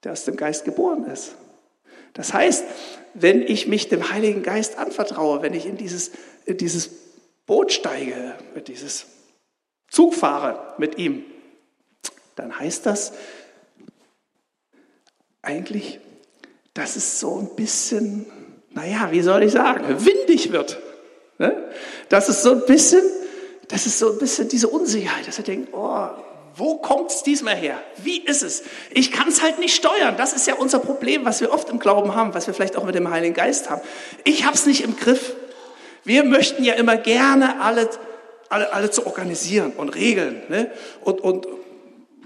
der 0.04 0.12
aus 0.12 0.24
dem 0.24 0.36
Geist 0.36 0.66
geboren 0.66 1.06
ist. 1.06 1.36
Das 2.12 2.34
heißt, 2.34 2.64
wenn 3.14 3.40
ich 3.40 3.66
mich 3.66 3.88
dem 3.88 4.10
Heiligen 4.12 4.42
Geist 4.42 4.76
anvertraue, 4.76 5.40
wenn 5.40 5.54
ich 5.54 5.64
in 5.64 5.78
dieses, 5.78 6.10
in 6.44 6.58
dieses 6.58 6.90
Boot 7.46 7.72
steige, 7.72 8.34
mit 8.54 8.68
dieses 8.68 9.06
Zug 9.92 10.14
fahre 10.14 10.74
mit 10.78 10.96
ihm, 10.96 11.22
dann 12.34 12.58
heißt 12.58 12.86
das 12.86 13.12
eigentlich, 15.42 16.00
dass 16.72 16.96
es 16.96 17.20
so 17.20 17.38
ein 17.38 17.54
bisschen, 17.54 18.24
naja, 18.70 19.08
wie 19.10 19.20
soll 19.20 19.42
ich 19.42 19.52
sagen, 19.52 19.84
windig 20.04 20.50
wird. 20.50 20.80
Ne? 21.38 21.70
Dass 22.08 22.30
es 22.30 22.42
so 22.42 22.52
ein 22.52 22.64
bisschen, 22.64 23.02
das 23.68 23.84
ist 23.84 23.98
so 23.98 24.12
ein 24.12 24.18
bisschen 24.18 24.48
diese 24.48 24.68
Unsicherheit, 24.68 25.28
dass 25.28 25.36
er 25.36 25.44
denkt, 25.44 25.74
oh, 25.74 26.08
wo 26.56 26.78
kommt 26.78 27.10
es 27.10 27.22
diesmal 27.22 27.56
her? 27.56 27.78
Wie 27.98 28.24
ist 28.24 28.42
es? 28.42 28.62
Ich 28.92 29.12
kann 29.12 29.28
es 29.28 29.42
halt 29.42 29.58
nicht 29.58 29.74
steuern. 29.74 30.16
Das 30.16 30.32
ist 30.32 30.46
ja 30.46 30.54
unser 30.54 30.78
Problem, 30.78 31.26
was 31.26 31.42
wir 31.42 31.52
oft 31.52 31.68
im 31.68 31.78
Glauben 31.78 32.14
haben, 32.14 32.32
was 32.32 32.46
wir 32.46 32.54
vielleicht 32.54 32.76
auch 32.76 32.84
mit 32.84 32.94
dem 32.94 33.10
Heiligen 33.10 33.34
Geist 33.34 33.68
haben. 33.68 33.82
Ich 34.24 34.46
habe 34.46 34.54
es 34.54 34.64
nicht 34.64 34.82
im 34.82 34.96
Griff. 34.96 35.34
Wir 36.04 36.24
möchten 36.24 36.64
ja 36.64 36.74
immer 36.74 36.96
gerne 36.96 37.60
alle, 37.60 37.90
alle, 38.52 38.72
alle 38.72 38.90
zu 38.90 39.06
organisieren 39.06 39.72
und 39.72 39.90
regeln 39.90 40.42
ne? 40.48 40.70
und, 41.02 41.20
und 41.20 41.46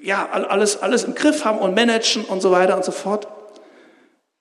ja, 0.03 0.29
alles, 0.31 0.83
alles 0.83 1.05
im 1.05 1.15
Griff 1.15 1.45
haben 1.45 1.59
und 1.59 1.75
managen 1.75 2.25
und 2.25 2.41
so 2.41 2.51
weiter 2.51 2.77
und 2.77 2.85
so 2.85 2.93
fort. 2.93 3.29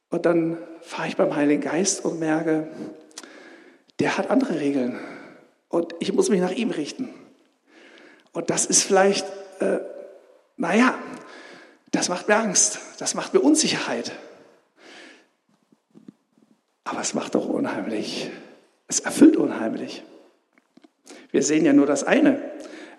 Und 0.10 0.26
dann 0.26 0.58
fahre 0.82 1.08
ich 1.08 1.18
beim 1.18 1.36
Heiligen 1.36 1.62
Geist 1.62 2.06
und 2.06 2.20
merke, 2.20 2.68
der 4.00 4.18
hat 4.18 4.30
andere 4.30 4.60
Regeln. 4.60 5.00
Und 5.70 5.96
ich 6.00 6.14
muss 6.14 6.30
mich 6.30 6.42
nach 6.42 6.52
ihm 6.52 6.70
richten. 6.70 7.10
Und 8.32 8.50
das 8.50 8.66
ist 8.66 8.84
vielleicht, 8.84 9.26
äh, 9.60 9.80
naja, 10.58 10.96
das 11.92 12.10
macht 12.10 12.28
mir 12.28 12.36
Angst, 12.36 12.80
das 13.00 13.16
macht 13.16 13.34
mir 13.34 13.40
Unsicherheit. 13.40 14.12
Aber 16.84 17.02
es 17.02 17.14
macht 17.14 17.34
doch 17.34 17.48
unheimlich 17.48 18.30
es 18.88 19.00
erfüllt 19.00 19.38
unheimlich. 19.38 20.04
Wir 21.36 21.44
sehen 21.44 21.66
ja 21.66 21.74
nur 21.74 21.86
das 21.86 22.06
eine. 22.06 22.40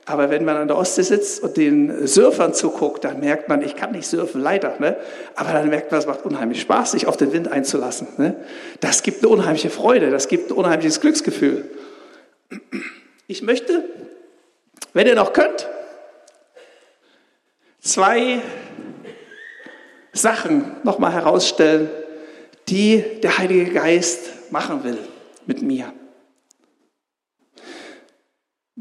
Aber 0.05 0.29
wenn 0.29 0.44
man 0.44 0.59
an 0.59 0.68
der 0.68 0.77
Ostsee 0.77 1.01
sitzt 1.01 1.42
und 1.42 1.57
den 1.57 2.07
Surfern 2.07 2.53
zuguckt, 2.53 3.03
dann 3.03 3.20
merkt 3.20 3.49
man, 3.49 3.62
ich 3.62 3.77
kann 3.77 3.92
nicht 3.92 4.07
surfen, 4.07 4.42
leider. 4.42 4.79
Ne? 4.79 4.99
Aber 5.37 5.55
dann 5.55 5.70
merkt 5.70 5.90
man, 5.90 6.01
es 6.01 6.07
macht 6.07 6.22
unheimlich 6.27 6.61
Spaß, 6.61 6.90
sich 6.90 7.07
auf 7.07 7.16
den 7.16 7.33
Wind 7.33 7.49
einzulassen. 7.49 8.09
Ne? 8.18 8.37
Das 8.81 9.03
gibt 9.03 9.22
eine 9.25 9.31
unheimliche 9.31 9.70
Freude, 9.70 10.11
das 10.11 10.29
gibt 10.29 10.51
ein 10.51 10.53
unheimliches 10.53 11.01
Glücksgefühl. 11.01 11.64
Ich 13.27 13.40
möchte, 13.40 13.85
wenn 14.92 15.07
ihr 15.07 15.14
noch 15.14 15.33
könnt, 15.33 15.66
zwei 17.81 18.42
Sachen 20.12 20.77
nochmal 20.83 21.14
herausstellen, 21.14 21.88
die 22.68 23.03
der 23.22 23.38
Heilige 23.38 23.72
Geist 23.72 24.51
machen 24.53 24.85
will 24.85 24.99
mit 25.46 25.62
mir. 25.62 25.90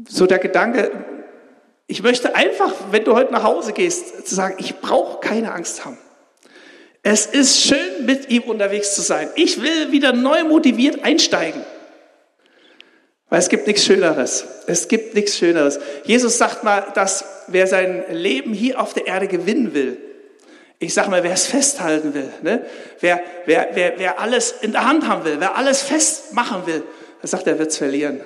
So 0.08 0.26
der 0.26 0.38
Gedanke, 0.38 0.90
ich 1.86 2.02
möchte 2.02 2.34
einfach, 2.34 2.72
wenn 2.90 3.04
du 3.04 3.14
heute 3.14 3.32
nach 3.32 3.44
Hause 3.44 3.72
gehst, 3.72 4.26
zu 4.26 4.34
sagen, 4.34 4.56
ich 4.58 4.80
brauche 4.80 5.20
keine 5.20 5.52
Angst 5.52 5.84
haben. 5.84 5.98
Es 7.02 7.26
ist 7.26 7.62
schön, 7.62 8.04
mit 8.04 8.30
ihm 8.30 8.42
unterwegs 8.42 8.94
zu 8.94 9.00
sein. 9.00 9.30
Ich 9.36 9.62
will 9.62 9.92
wieder 9.92 10.12
neu 10.12 10.44
motiviert 10.44 11.04
einsteigen. 11.04 11.62
Weil 13.28 13.38
es 13.38 13.48
gibt 13.48 13.66
nichts 13.66 13.84
Schöneres. 13.84 14.44
Es 14.66 14.88
gibt 14.88 15.14
nichts 15.14 15.38
Schöneres. 15.38 15.78
Jesus 16.04 16.38
sagt 16.38 16.64
mal, 16.64 16.92
dass 16.94 17.24
wer 17.46 17.66
sein 17.66 18.04
Leben 18.10 18.52
hier 18.52 18.80
auf 18.80 18.92
der 18.92 19.06
Erde 19.06 19.28
gewinnen 19.28 19.72
will, 19.74 19.98
ich 20.78 20.92
sage 20.92 21.10
mal, 21.10 21.22
wer 21.22 21.32
es 21.32 21.46
festhalten 21.46 22.12
will, 22.12 22.30
ne? 22.42 22.66
wer, 23.00 23.22
wer, 23.46 23.70
wer, 23.72 23.94
wer 23.98 24.20
alles 24.20 24.54
in 24.60 24.72
der 24.72 24.86
Hand 24.86 25.08
haben 25.08 25.24
will, 25.24 25.36
wer 25.38 25.56
alles 25.56 25.82
festmachen 25.82 26.66
will, 26.66 26.82
er 27.22 27.28
sagt, 27.28 27.46
er 27.46 27.58
wird 27.58 27.70
es 27.70 27.78
verlieren. 27.78 28.20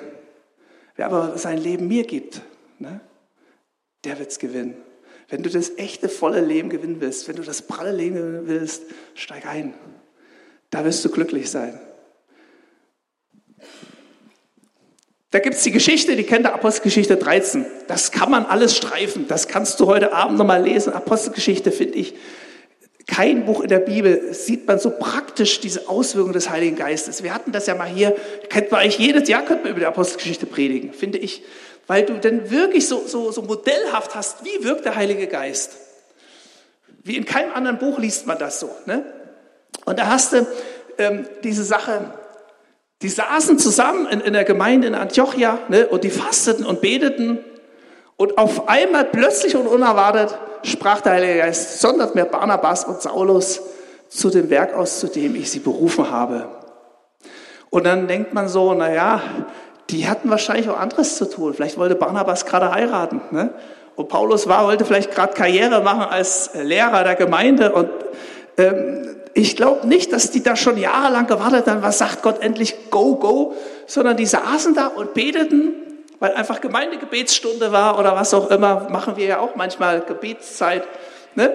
Wer 1.00 1.06
aber 1.06 1.38
sein 1.38 1.56
Leben 1.56 1.88
mir 1.88 2.04
gibt, 2.04 2.42
ne? 2.78 3.00
der 4.04 4.18
wird 4.18 4.32
es 4.32 4.38
gewinnen. 4.38 4.74
Wenn 5.30 5.42
du 5.42 5.48
das 5.48 5.78
echte, 5.78 6.10
volle 6.10 6.42
Leben 6.42 6.68
gewinnen 6.68 7.00
willst, 7.00 7.26
wenn 7.26 7.36
du 7.36 7.42
das 7.42 7.62
pralle 7.62 7.90
Leben 7.90 8.16
gewinnen 8.16 8.46
willst, 8.48 8.82
steig 9.14 9.46
ein. 9.46 9.72
Da 10.68 10.84
wirst 10.84 11.02
du 11.02 11.08
glücklich 11.08 11.48
sein. 11.48 11.80
Da 15.30 15.38
gibt 15.38 15.56
es 15.56 15.62
die 15.62 15.70
Geschichte, 15.70 16.16
die 16.16 16.24
kennt 16.24 16.44
der 16.44 16.52
Apostelgeschichte 16.52 17.16
13. 17.16 17.64
Das 17.88 18.12
kann 18.12 18.30
man 18.30 18.44
alles 18.44 18.76
streifen. 18.76 19.26
Das 19.26 19.48
kannst 19.48 19.80
du 19.80 19.86
heute 19.86 20.12
Abend 20.12 20.36
nochmal 20.36 20.62
lesen. 20.62 20.92
Apostelgeschichte 20.92 21.72
finde 21.72 21.94
ich 21.94 22.14
kein 23.06 23.44
Buch 23.44 23.60
in 23.60 23.68
der 23.68 23.80
Bibel 23.80 24.32
sieht 24.34 24.66
man 24.66 24.78
so 24.78 24.90
praktisch 24.90 25.60
diese 25.60 25.88
Auswirkungen 25.88 26.34
des 26.34 26.50
Heiligen 26.50 26.76
Geistes. 26.76 27.22
Wir 27.22 27.34
hatten 27.34 27.52
das 27.52 27.66
ja 27.66 27.74
mal 27.74 27.88
hier, 27.88 28.14
kennt 28.48 28.70
man 28.70 28.80
eigentlich 28.80 28.98
jedes 28.98 29.28
Jahr, 29.28 29.42
könnte 29.42 29.64
man 29.64 29.72
über 29.72 29.80
die 29.80 29.86
Apostelgeschichte 29.86 30.46
predigen, 30.46 30.92
finde 30.92 31.18
ich, 31.18 31.42
weil 31.86 32.04
du 32.04 32.18
dann 32.18 32.50
wirklich 32.50 32.86
so, 32.86 33.06
so, 33.06 33.32
so 33.32 33.42
modellhaft 33.42 34.14
hast, 34.14 34.44
wie 34.44 34.64
wirkt 34.64 34.84
der 34.84 34.96
Heilige 34.96 35.26
Geist. 35.26 35.76
Wie 37.02 37.16
in 37.16 37.24
keinem 37.24 37.52
anderen 37.54 37.78
Buch 37.78 37.98
liest 37.98 38.26
man 38.26 38.38
das 38.38 38.60
so. 38.60 38.70
Ne? 38.86 39.04
Und 39.86 39.98
da 39.98 40.06
hast 40.06 40.32
du 40.32 40.46
ähm, 40.98 41.26
diese 41.42 41.64
Sache, 41.64 42.12
die 43.02 43.08
saßen 43.08 43.58
zusammen 43.58 44.06
in, 44.06 44.20
in 44.20 44.34
der 44.34 44.44
Gemeinde 44.44 44.86
in 44.86 44.94
Antiochia 44.94 45.58
ne, 45.68 45.88
und 45.88 46.04
die 46.04 46.10
fasteten 46.10 46.66
und 46.66 46.80
beteten. 46.80 47.38
Und 48.20 48.36
auf 48.36 48.68
einmal 48.68 49.06
plötzlich 49.06 49.56
und 49.56 49.66
unerwartet 49.66 50.36
sprach 50.62 51.00
der 51.00 51.12
Heilige 51.12 51.38
Geist, 51.38 51.80
sondert 51.80 52.14
mir 52.14 52.26
Barnabas 52.26 52.84
und 52.84 53.00
Saulus 53.00 53.62
zu 54.10 54.28
dem 54.28 54.50
Werk 54.50 54.74
aus, 54.74 55.00
zu 55.00 55.06
dem 55.06 55.34
ich 55.36 55.50
sie 55.50 55.60
berufen 55.60 56.10
habe. 56.10 56.46
Und 57.70 57.86
dann 57.86 58.08
denkt 58.08 58.34
man 58.34 58.46
so, 58.46 58.74
naja, 58.74 59.22
die 59.88 60.06
hatten 60.06 60.28
wahrscheinlich 60.28 60.68
auch 60.68 60.78
anderes 60.78 61.16
zu 61.16 61.30
tun. 61.30 61.54
Vielleicht 61.54 61.78
wollte 61.78 61.94
Barnabas 61.94 62.44
gerade 62.44 62.70
heiraten. 62.70 63.22
Ne? 63.30 63.54
Und 63.96 64.08
Paulus 64.08 64.46
war, 64.46 64.66
wollte 64.66 64.84
vielleicht 64.84 65.12
gerade 65.12 65.32
Karriere 65.32 65.80
machen 65.80 66.02
als 66.02 66.50
Lehrer 66.52 67.04
der 67.04 67.14
Gemeinde. 67.14 67.72
Und 67.72 67.88
ähm, 68.58 69.16
ich 69.32 69.56
glaube 69.56 69.86
nicht, 69.86 70.12
dass 70.12 70.30
die 70.30 70.42
da 70.42 70.56
schon 70.56 70.76
jahrelang 70.76 71.26
gewartet 71.26 71.66
haben, 71.68 71.80
was 71.80 71.96
sagt 71.96 72.20
Gott 72.20 72.42
endlich, 72.42 72.90
go, 72.90 73.16
go, 73.16 73.54
sondern 73.86 74.18
die 74.18 74.26
saßen 74.26 74.74
da 74.74 74.88
und 74.88 75.14
beteten, 75.14 75.79
weil 76.20 76.34
einfach 76.34 76.60
Gemeindegebetsstunde 76.60 77.72
war 77.72 77.98
oder 77.98 78.14
was 78.14 78.32
auch 78.32 78.50
immer, 78.50 78.88
machen 78.90 79.16
wir 79.16 79.26
ja 79.26 79.38
auch 79.40 79.56
manchmal 79.56 80.02
Gebetszeit. 80.02 80.84
Ne? 81.34 81.52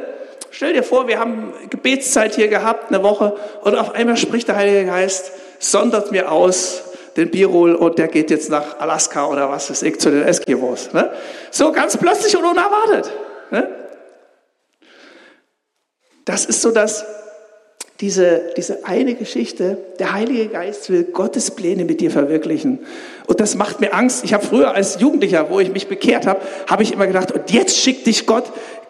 Stell 0.52 0.74
dir 0.74 0.84
vor, 0.84 1.08
wir 1.08 1.20
haben 1.20 1.54
Gebetszeit 1.70 2.36
hier 2.36 2.48
gehabt, 2.48 2.92
eine 2.92 3.04
Woche, 3.04 3.36
und 3.62 3.76
auf 3.76 3.94
einmal 3.94 4.18
spricht 4.18 4.48
der 4.48 4.56
Heilige 4.58 4.86
Geist, 4.86 5.32
sondert 5.60 6.12
mir 6.12 6.32
aus, 6.32 6.84
den 7.16 7.32
Birol 7.32 7.76
und 7.76 7.98
der 7.98 8.10
geht 8.10 8.30
jetzt 8.30 8.50
nach 8.50 8.80
Alaska 8.80 9.28
oder 9.28 9.50
was 9.50 9.70
weiß 9.70 9.84
ich, 9.84 10.00
zu 10.00 10.12
den 10.12 10.24
Eskimos. 10.24 10.92
Ne? 10.92 11.14
So 11.50 11.72
ganz 11.72 11.96
plötzlich 11.96 12.36
und 12.36 12.44
unerwartet. 12.44 13.12
Ne? 13.52 13.70
Das 16.26 16.46
ist 16.46 16.62
so 16.62 16.72
das, 16.72 17.06
diese, 18.02 18.54
diese 18.58 18.86
eine 18.86 19.16
Geschichte, 19.16 19.78
der 20.00 20.14
Heilige 20.14 20.48
Geist 20.48 20.90
will 20.90 21.04
Gottes 21.04 21.52
Pläne 21.52 21.86
mit 21.86 22.02
dir 22.02 22.12
verwirklichen. 22.12 22.80
Und 23.26 23.40
das 23.40 23.56
macht 23.56 23.80
mir 23.80 23.94
Angst. 23.94 24.26
Ich 24.26 24.34
habe 24.34 24.46
früher 24.46 24.76
als 24.76 25.00
Jugendlicher, 25.00 25.50
wo 25.50 25.60
ich 25.60 25.72
mich 25.72 25.88
bekehrt 25.88 26.28
habe, 26.28 26.42
habe 26.70 26.84
ich 26.84 26.92
immer 26.92 27.08
gedacht, 27.08 27.32
und 27.32 27.52
jetzt 27.52 27.78
schickt 27.78 28.06
dich 28.06 28.26
Gott 28.26 28.46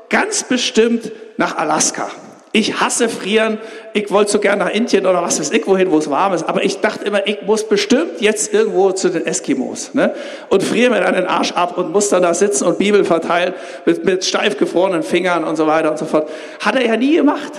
ganz 0.09 0.43
bestimmt 0.43 1.11
nach 1.37 1.57
Alaska. 1.57 2.09
Ich 2.51 2.79
hasse 2.79 3.09
Frieren. 3.09 3.57
Ich 3.93 4.09
wollte 4.11 4.31
so 4.31 4.39
gern 4.39 4.59
nach 4.59 4.69
Indien 4.69 5.05
oder 5.05 5.21
was 5.21 5.41
weiß 5.41 5.51
ich 5.51 5.67
wohin, 5.67 5.91
wo 5.91 5.97
es 5.97 6.09
warm 6.09 6.33
ist. 6.33 6.47
Aber 6.47 6.63
ich 6.63 6.79
dachte 6.79 7.03
immer, 7.03 7.27
ich 7.27 7.41
muss 7.41 7.67
bestimmt 7.67 8.21
jetzt 8.21 8.53
irgendwo 8.53 8.93
zu 8.93 9.09
den 9.09 9.25
Eskimos. 9.27 9.93
Ne? 9.93 10.15
Und 10.49 10.63
friere 10.63 10.89
mir 10.89 11.01
dann 11.01 11.15
den 11.15 11.25
Arsch 11.25 11.51
ab 11.51 11.77
und 11.77 11.91
muss 11.91 12.07
dann 12.07 12.23
da 12.23 12.33
sitzen 12.33 12.65
und 12.65 12.77
Bibel 12.77 13.03
verteilen 13.03 13.53
mit, 13.85 14.05
mit 14.05 14.23
steif 14.23 14.57
gefrorenen 14.57 15.03
Fingern 15.03 15.43
und 15.43 15.57
so 15.57 15.67
weiter 15.67 15.91
und 15.91 15.99
so 15.99 16.05
fort. 16.05 16.29
Hat 16.61 16.75
er 16.75 16.85
ja 16.85 16.95
nie 16.95 17.17
gemacht. 17.17 17.51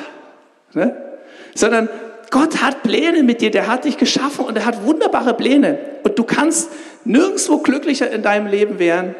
Ne? 0.72 0.96
Sondern 1.56 1.88
Gott 2.30 2.62
hat 2.62 2.82
Pläne 2.82 3.22
mit 3.22 3.40
dir, 3.40 3.50
der 3.50 3.66
hat 3.68 3.84
dich 3.84 3.98
geschaffen 3.98 4.44
und 4.44 4.56
er 4.56 4.66
hat 4.66 4.84
wunderbare 4.84 5.34
Pläne. 5.34 5.78
Und 6.02 6.18
du 6.18 6.24
kannst 6.24 6.70
nirgendwo 7.04 7.58
glücklicher 7.58 8.10
in 8.10 8.22
deinem 8.22 8.46
Leben 8.46 8.78
werden, 8.78 9.14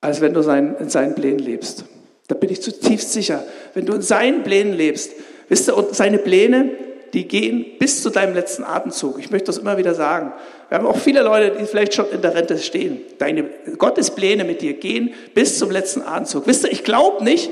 als 0.00 0.20
wenn 0.20 0.34
du 0.34 0.40
in 0.40 0.88
seinen 0.88 1.14
Plänen 1.14 1.38
lebst. 1.38 1.84
Da 2.28 2.34
bin 2.34 2.50
ich 2.50 2.62
zutiefst 2.62 3.12
sicher. 3.12 3.44
Wenn 3.74 3.86
du 3.86 3.94
in 3.94 4.02
seinen 4.02 4.42
Plänen 4.42 4.74
lebst, 4.74 5.12
wisst 5.48 5.68
ihr, 5.68 5.76
und 5.76 5.94
seine 5.94 6.18
Pläne, 6.18 6.70
die 7.14 7.26
gehen 7.26 7.64
bis 7.78 8.02
zu 8.02 8.10
deinem 8.10 8.34
letzten 8.34 8.64
Atemzug. 8.64 9.18
Ich 9.18 9.30
möchte 9.30 9.46
das 9.46 9.56
immer 9.56 9.78
wieder 9.78 9.94
sagen. 9.94 10.34
Wir 10.68 10.76
haben 10.76 10.86
auch 10.86 10.98
viele 10.98 11.22
Leute, 11.22 11.56
die 11.58 11.64
vielleicht 11.64 11.94
schon 11.94 12.10
in 12.10 12.20
der 12.20 12.34
Rente 12.34 12.58
stehen. 12.58 13.00
Deine 13.16 13.44
Gottes 13.78 14.10
Pläne 14.10 14.44
mit 14.44 14.60
dir 14.60 14.74
gehen 14.74 15.14
bis 15.34 15.58
zum 15.58 15.70
letzten 15.70 16.02
Atemzug. 16.02 16.46
Wisst 16.46 16.64
ihr, 16.64 16.72
ich 16.72 16.84
glaube 16.84 17.24
nicht, 17.24 17.50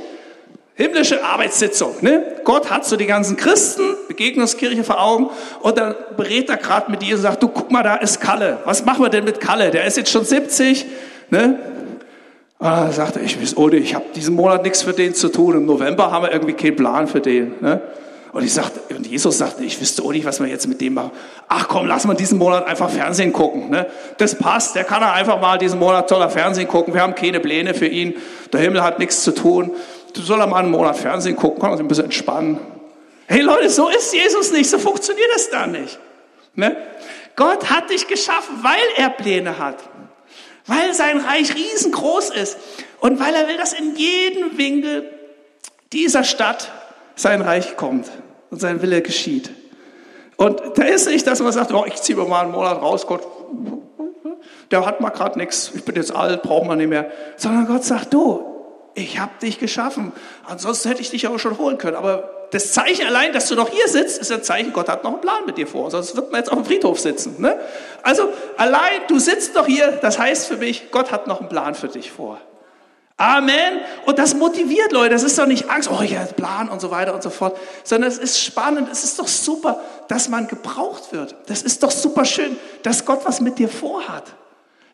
himmlische 0.77 1.25
Arbeitssitzung. 1.25 1.97
Ne? 2.03 2.23
Gott 2.45 2.71
hat 2.71 2.85
so 2.85 2.97
die 2.97 3.07
ganzen 3.07 3.37
Christen, 3.37 3.83
Begegnungskirche 4.09 4.85
vor 4.85 5.03
Augen 5.03 5.31
und 5.61 5.79
dann 5.79 5.95
berät 6.17 6.49
er 6.49 6.59
gerade 6.59 6.91
mit 6.91 7.03
dir 7.03 7.17
und 7.17 7.23
sagt, 7.23 7.43
du 7.43 7.49
guck 7.49 7.71
mal, 7.71 7.83
da 7.83 7.97
ist 7.97 8.21
Kalle. 8.21 8.59
Was 8.65 8.85
machen 8.85 9.03
wir 9.03 9.09
denn 9.09 9.25
mit 9.25 9.41
Kalle? 9.41 9.71
Der 9.71 9.85
ist 9.85 9.97
jetzt 9.97 10.11
schon 10.11 10.25
70. 10.25 10.87
Ne? 11.31 11.59
Und 12.59 12.67
dann 12.67 12.93
sagte 12.93 13.21
ich, 13.21 13.37
oh, 13.57 13.69
ich 13.71 13.95
habe 13.95 14.05
diesen 14.15 14.35
Monat 14.35 14.63
nichts 14.63 14.83
für 14.83 14.93
den 14.93 15.15
zu 15.15 15.29
tun. 15.29 15.57
Im 15.57 15.67
November 15.67 16.11
haben 16.11 16.25
wir 16.25 16.33
irgendwie 16.33 16.55
keinen 16.55 16.77
Plan 16.77 17.07
für 17.09 17.21
den. 17.21 17.55
Ne? 17.61 17.81
Und 18.37 18.45
ich 18.45 18.53
sagte, 18.53 18.95
und 18.95 19.07
Jesus 19.07 19.39
sagte, 19.39 19.65
ich 19.65 19.81
wüsste 19.81 20.03
auch 20.03 20.13
nicht, 20.13 20.27
was 20.27 20.41
wir 20.41 20.47
jetzt 20.47 20.69
mit 20.69 20.79
dem 20.83 20.93
machen. 20.93 21.11
Ach 21.49 21.69
komm, 21.69 21.87
lass 21.87 22.05
mal 22.05 22.13
diesen 22.13 22.37
Monat 22.37 22.67
einfach 22.67 22.91
Fernsehen 22.91 23.33
gucken. 23.33 23.71
Ne? 23.71 23.87
Das 24.19 24.35
passt, 24.35 24.75
der 24.75 24.85
kann 24.85 25.03
einfach 25.03 25.41
mal 25.41 25.57
diesen 25.57 25.79
Monat 25.79 26.11
toller 26.11 26.29
Fernsehen 26.29 26.69
gucken. 26.69 26.93
Wir 26.93 27.01
haben 27.01 27.15
keine 27.15 27.41
Pläne 27.41 27.73
für 27.73 27.87
ihn. 27.87 28.15
Der 28.53 28.61
Himmel 28.61 28.83
hat 28.83 28.99
nichts 28.99 29.23
zu 29.23 29.33
tun. 29.33 29.71
Soll 30.23 30.41
er 30.41 30.47
mal 30.47 30.61
einen 30.61 30.71
Monat 30.71 30.97
Fernsehen 30.97 31.37
gucken, 31.37 31.61
kann 31.61 31.73
sich 31.73 31.81
ein 31.81 31.89
bisschen 31.89 32.05
entspannen. 32.07 32.59
Hey 33.27 33.43
Leute, 33.43 33.69
so 33.71 33.89
ist 33.89 34.15
Jesus 34.15 34.53
nicht, 34.53 34.71
so 34.71 34.79
funktioniert 34.79 35.29
es 35.35 35.51
da 35.51 35.67
nicht. 35.67 35.99
Ne? 36.55 36.77
Gott 37.35 37.69
hat 37.71 37.91
dich 37.91 38.07
geschaffen, 38.09 38.57
weil 38.63 38.83
er 38.97 39.11
Pläne 39.11 39.59
hat. 39.59 39.77
Weil 40.67 40.95
sein 40.95 41.19
Reich 41.19 41.55
riesengroß 41.55 42.31
ist. 42.31 42.57
Und 43.01 43.21
weil 43.21 43.35
er 43.35 43.47
will, 43.47 43.57
dass 43.57 43.73
in 43.73 43.95
jedem 43.95 44.57
Winkel 44.57 45.11
dieser 45.93 46.25
Stadt 46.25 46.71
sein 47.15 47.41
Reich 47.41 47.77
kommt 47.77 48.11
und 48.51 48.61
sein 48.61 48.83
Wille 48.83 49.03
geschieht. 49.03 49.51
Und 50.37 50.61
da 50.75 50.85
ist 50.85 51.09
nicht, 51.09 51.27
dass 51.27 51.41
man 51.41 51.53
sagt, 51.53 51.73
oh, 51.73 51.85
ich 51.87 51.97
ziehe 51.97 52.17
mir 52.17 52.27
mal 52.27 52.43
einen 52.43 52.53
Monat 52.53 52.81
raus, 52.81 53.07
Gott, 53.07 53.23
der 54.71 54.85
hat 54.85 55.01
mal 55.01 55.11
gerade 55.11 55.39
nichts, 55.39 55.73
ich 55.75 55.85
bin 55.85 55.95
jetzt 55.95 56.15
alt, 56.15 56.43
braucht 56.43 56.67
man 56.67 56.79
nicht 56.79 56.89
mehr. 56.89 57.11
Sondern 57.37 57.67
Gott 57.67 57.85
sagt, 57.85 58.13
du, 58.13 58.56
ich 58.97 59.19
habe 59.19 59.33
dich 59.43 59.59
geschaffen. 59.59 60.13
Ansonsten 60.47 60.89
hätte 60.89 61.03
ich 61.03 61.11
dich 61.11 61.27
aber 61.27 61.39
schon 61.39 61.59
holen 61.59 61.77
können. 61.77 61.97
Aber 61.97 62.49
das 62.51 62.73
Zeichen 62.73 63.07
allein, 63.07 63.33
dass 63.33 63.47
du 63.47 63.55
noch 63.55 63.69
hier 63.69 63.87
sitzt, 63.89 64.19
ist 64.19 64.33
ein 64.33 64.43
Zeichen, 64.43 64.73
Gott 64.73 64.89
hat 64.89 65.05
noch 65.05 65.13
einen 65.13 65.21
Plan 65.21 65.45
mit 65.45 65.59
dir 65.59 65.67
vor. 65.67 65.91
Sonst 65.91 66.17
wird 66.17 66.33
man 66.33 66.41
jetzt 66.41 66.51
auf 66.51 66.59
dem 66.59 66.65
Friedhof 66.65 66.99
sitzen. 66.99 67.37
Ne? 67.39 67.61
Also 68.03 68.31
allein, 68.57 69.03
du 69.09 69.19
sitzt 69.19 69.55
noch 69.55 69.67
hier, 69.67 69.93
das 70.01 70.19
heißt 70.19 70.49
für 70.49 70.57
mich, 70.57 70.91
Gott 70.91 71.13
hat 71.13 71.27
noch 71.27 71.41
einen 71.41 71.51
Plan 71.51 71.75
für 71.75 71.89
dich 71.89 72.11
vor. 72.11 72.41
Amen. 73.19 73.81
Und 74.07 74.19
das 74.19 74.35
motiviert 74.35 74.93
Leute. 74.93 75.11
Das 75.11 75.23
ist 75.23 75.39
doch 75.39 75.47
nicht 75.47 75.69
Angst, 75.69 75.91
oh 75.91 76.03
ja, 76.03 76.25
Plan 76.25 76.71
und 76.71 76.81
so 76.81 76.91
weiter 76.91 77.15
und 77.15 77.23
so 77.23 77.31
fort, 77.31 77.57
sondern 77.85 78.11
es 78.11 78.19
ist 78.19 78.41
spannend. 78.41 78.89
Es 78.91 79.05
ist 79.05 79.19
doch 79.19 79.29
super, 79.29 79.81
dass 80.09 80.31
man 80.31 80.49
gebraucht 80.49 81.13
wird. 81.13 81.35
Das 81.47 81.63
ist 81.63 81.83
doch 81.83 81.91
super 81.91 82.25
schön, 82.25 82.57
dass 82.83 83.05
Gott 83.05 83.27
was 83.27 83.43
mit 83.43 83.59
dir 83.59 83.69
vorhat. 83.69 84.25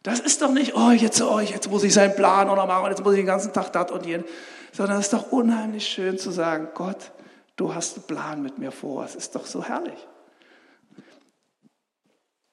Das 0.03 0.19
ist 0.19 0.43
doch 0.43 0.51
nicht, 0.51 0.75
oh, 0.75 0.91
jetzt, 0.91 1.23
oh, 1.23 1.39
jetzt 1.39 1.71
muss 1.71 1.85
ich 1.85 1.95
seinen 1.95 2.17
Plan 2.17 2.49
noch 2.49 2.57
machen 2.67 2.85
und 2.85 2.91
jetzt 2.91 3.05
muss 3.05 3.13
ich 3.13 3.21
den 3.21 3.27
ganzen 3.27 3.53
Tag 3.53 3.73
das 3.73 3.91
und 3.93 4.05
jeden. 4.05 4.25
Sondern 4.73 4.99
es 4.99 5.07
ist 5.07 5.13
doch 5.13 5.31
unheimlich 5.31 5.87
schön 5.87 6.19
zu 6.19 6.31
sagen, 6.31 6.69
Gott, 6.75 7.13
du 7.57 7.75
hast 7.75 7.97
einen 7.97 8.07
Plan 8.07 8.43
mit 8.43 8.59
mir 8.59 8.73
vor. 8.73 9.05
Es 9.05 9.15
ist 9.15 9.35
doch 9.37 9.47
so 9.47 9.63
herrlich. 9.63 10.09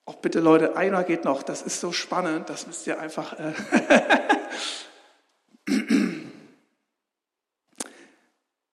Auch 0.06 0.16
bitte 0.16 0.40
Leute, 0.40 0.76
einer 0.76 1.04
geht 1.04 1.24
noch. 1.26 1.44
Das 1.44 1.62
ist 1.62 1.80
so 1.80 1.92
spannend, 1.92 2.50
das 2.50 2.68
müsst 2.68 2.86
ihr 2.88 3.00
einfach... 3.00 3.34
Äh 3.40 3.54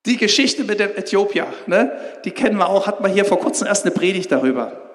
Die 0.05 0.15
Geschichte 0.15 0.63
mit 0.63 0.79
dem 0.79 0.95
Äthiopier, 0.95 1.47
ne, 1.65 1.91
die 2.23 2.31
kennen 2.31 2.57
wir 2.57 2.69
auch, 2.69 2.87
hat 2.87 3.01
man 3.01 3.11
hier 3.11 3.25
vor 3.25 3.39
kurzem 3.39 3.67
erst 3.67 3.83
eine 3.83 3.93
Predigt 3.93 4.31
darüber. 4.31 4.93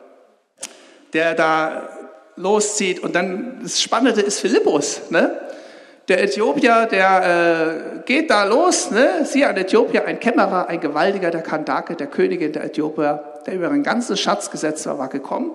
Der 1.12 1.34
da 1.34 1.90
loszieht. 2.36 3.00
Und 3.00 3.14
dann 3.14 3.60
das 3.62 3.80
Spannende 3.80 4.20
ist 4.20 4.40
Philippus. 4.40 5.02
Ne? 5.10 5.38
Der 6.08 6.22
Äthiopier, 6.22 6.86
der 6.86 7.96
äh, 7.96 8.02
geht 8.04 8.30
da 8.30 8.44
los. 8.44 8.90
Ne? 8.90 9.24
Sie 9.24 9.44
ein 9.44 9.56
Äthiopier, 9.56 10.04
ein 10.04 10.20
Kämmerer, 10.20 10.68
ein 10.68 10.80
Gewaltiger 10.80 11.30
der 11.30 11.42
Kandake, 11.42 11.94
der 11.94 12.08
Königin 12.08 12.52
der 12.52 12.64
Äthiopier, 12.64 13.22
der 13.46 13.54
über 13.54 13.70
einen 13.70 13.82
ganzen 13.82 14.16
Schatz 14.16 14.50
gesetzt 14.50 14.86
war, 14.86 14.98
war 14.98 15.08
gekommen, 15.08 15.52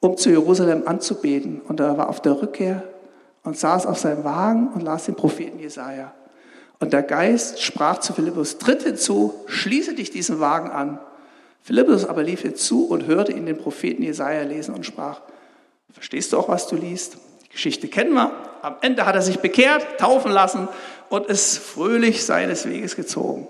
um 0.00 0.16
zu 0.16 0.30
Jerusalem 0.30 0.82
anzubeten. 0.86 1.60
Und 1.66 1.80
er 1.80 1.96
war 1.96 2.08
auf 2.08 2.20
der 2.20 2.40
Rückkehr 2.40 2.82
und 3.42 3.56
saß 3.56 3.86
auf 3.86 3.98
seinem 3.98 4.24
Wagen 4.24 4.68
und 4.74 4.82
las 4.82 5.06
den 5.06 5.14
Propheten 5.14 5.58
Jesaja. 5.58 6.12
Und 6.78 6.92
der 6.92 7.02
Geist 7.02 7.62
sprach 7.62 7.98
zu 7.98 8.12
Philippus, 8.12 8.58
tritt 8.58 8.82
hinzu, 8.82 9.34
schließe 9.46 9.94
dich 9.94 10.10
diesem 10.10 10.40
Wagen 10.40 10.70
an. 10.70 10.98
Philippus 11.62 12.06
aber 12.06 12.22
lief 12.22 12.40
hinzu 12.40 12.86
und 12.86 13.06
hörte 13.06 13.32
ihn 13.32 13.44
den 13.44 13.58
Propheten 13.58 14.02
Jesaja 14.02 14.42
lesen 14.42 14.74
und 14.74 14.86
sprach, 14.86 15.20
Verstehst 15.92 16.32
du 16.32 16.38
auch, 16.38 16.48
was 16.48 16.68
du 16.68 16.76
liest? 16.76 17.18
Die 17.44 17.48
Geschichte 17.50 17.88
kennen 17.88 18.12
wir. 18.12 18.32
Am 18.62 18.76
Ende 18.80 19.06
hat 19.06 19.14
er 19.14 19.22
sich 19.22 19.38
bekehrt, 19.38 19.98
taufen 19.98 20.30
lassen 20.30 20.68
und 21.08 21.26
ist 21.26 21.58
fröhlich 21.58 22.24
seines 22.24 22.68
Weges 22.68 22.96
gezogen. 22.96 23.48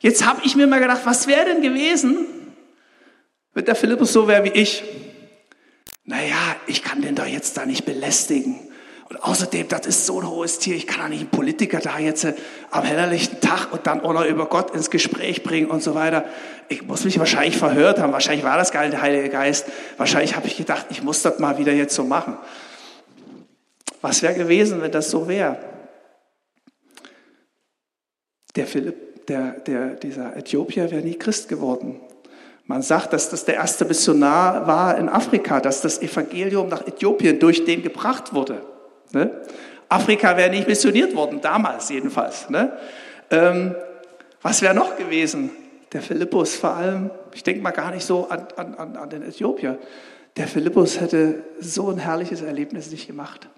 Jetzt 0.00 0.26
habe 0.26 0.40
ich 0.44 0.54
mir 0.54 0.66
mal 0.66 0.80
gedacht, 0.80 1.00
was 1.04 1.26
wäre 1.26 1.44
denn 1.46 1.62
gewesen, 1.62 2.26
wenn 3.54 3.64
der 3.64 3.74
Philippus 3.74 4.12
so 4.12 4.28
wäre 4.28 4.44
wie 4.44 4.50
ich? 4.60 4.84
Naja, 6.04 6.56
ich 6.66 6.82
kann 6.82 7.02
den 7.02 7.14
doch 7.14 7.26
jetzt 7.26 7.56
da 7.56 7.66
nicht 7.66 7.84
belästigen. 7.84 8.67
Und 9.08 9.22
außerdem, 9.22 9.68
das 9.68 9.86
ist 9.86 10.04
so 10.04 10.20
ein 10.20 10.28
hohes 10.28 10.58
Tier, 10.58 10.76
ich 10.76 10.86
kann 10.86 11.00
doch 11.00 11.08
nicht 11.08 11.20
einen 11.20 11.30
Politiker 11.30 11.78
da 11.78 11.98
jetzt 11.98 12.24
äh, 12.24 12.34
am 12.70 12.84
hellerlichten 12.84 13.40
Tag 13.40 13.72
und 13.72 13.86
dann 13.86 14.02
auch 14.02 14.12
noch 14.12 14.26
über 14.26 14.46
Gott 14.46 14.74
ins 14.74 14.90
Gespräch 14.90 15.42
bringen 15.42 15.70
und 15.70 15.82
so 15.82 15.94
weiter. 15.94 16.26
Ich 16.68 16.86
muss 16.86 17.04
mich 17.04 17.18
wahrscheinlich 17.18 17.56
verhört 17.56 17.98
haben, 17.98 18.12
wahrscheinlich 18.12 18.44
war 18.44 18.58
das 18.58 18.70
gar 18.70 18.82
nicht 18.82 18.92
der 18.92 19.00
Heilige 19.00 19.30
Geist, 19.30 19.66
wahrscheinlich 19.96 20.36
habe 20.36 20.46
ich 20.46 20.58
gedacht, 20.58 20.86
ich 20.90 21.02
muss 21.02 21.22
das 21.22 21.38
mal 21.38 21.56
wieder 21.56 21.72
jetzt 21.72 21.94
so 21.94 22.04
machen. 22.04 22.36
Was 24.02 24.22
wäre 24.22 24.34
gewesen, 24.34 24.82
wenn 24.82 24.92
das 24.92 25.10
so 25.10 25.26
wäre? 25.26 25.56
Der 28.56 28.66
Philipp, 28.66 29.26
der, 29.26 29.52
der, 29.60 29.94
dieser 29.94 30.36
Äthiopier 30.36 30.90
wäre 30.90 31.02
nie 31.02 31.14
Christ 31.14 31.48
geworden. 31.48 32.00
Man 32.66 32.82
sagt, 32.82 33.14
dass 33.14 33.30
das 33.30 33.46
der 33.46 33.54
erste 33.54 33.86
Missionar 33.86 34.66
war 34.66 34.98
in 34.98 35.08
Afrika, 35.08 35.60
dass 35.60 35.80
das 35.80 36.02
Evangelium 36.02 36.68
nach 36.68 36.86
Äthiopien 36.86 37.38
durch 37.38 37.64
den 37.64 37.82
gebracht 37.82 38.34
wurde. 38.34 38.60
Ne? 39.12 39.30
Afrika 39.88 40.36
wäre 40.36 40.50
nicht 40.50 40.68
missioniert 40.68 41.14
worden, 41.14 41.40
damals 41.40 41.88
jedenfalls. 41.88 42.50
Ne? 42.50 42.72
Ähm, 43.30 43.74
was 44.42 44.62
wäre 44.62 44.74
noch 44.74 44.96
gewesen? 44.96 45.50
Der 45.92 46.02
Philippus 46.02 46.56
vor 46.56 46.74
allem, 46.74 47.10
ich 47.34 47.42
denke 47.42 47.62
mal 47.62 47.70
gar 47.70 47.90
nicht 47.90 48.04
so 48.04 48.28
an, 48.28 48.46
an, 48.56 48.96
an 48.96 49.10
den 49.10 49.22
Äthiopier. 49.22 49.78
Der 50.36 50.46
Philippus 50.46 51.00
hätte 51.00 51.42
so 51.58 51.88
ein 51.90 51.98
herrliches 51.98 52.42
Erlebnis 52.42 52.90
nicht 52.90 53.06
gemacht. 53.06 53.48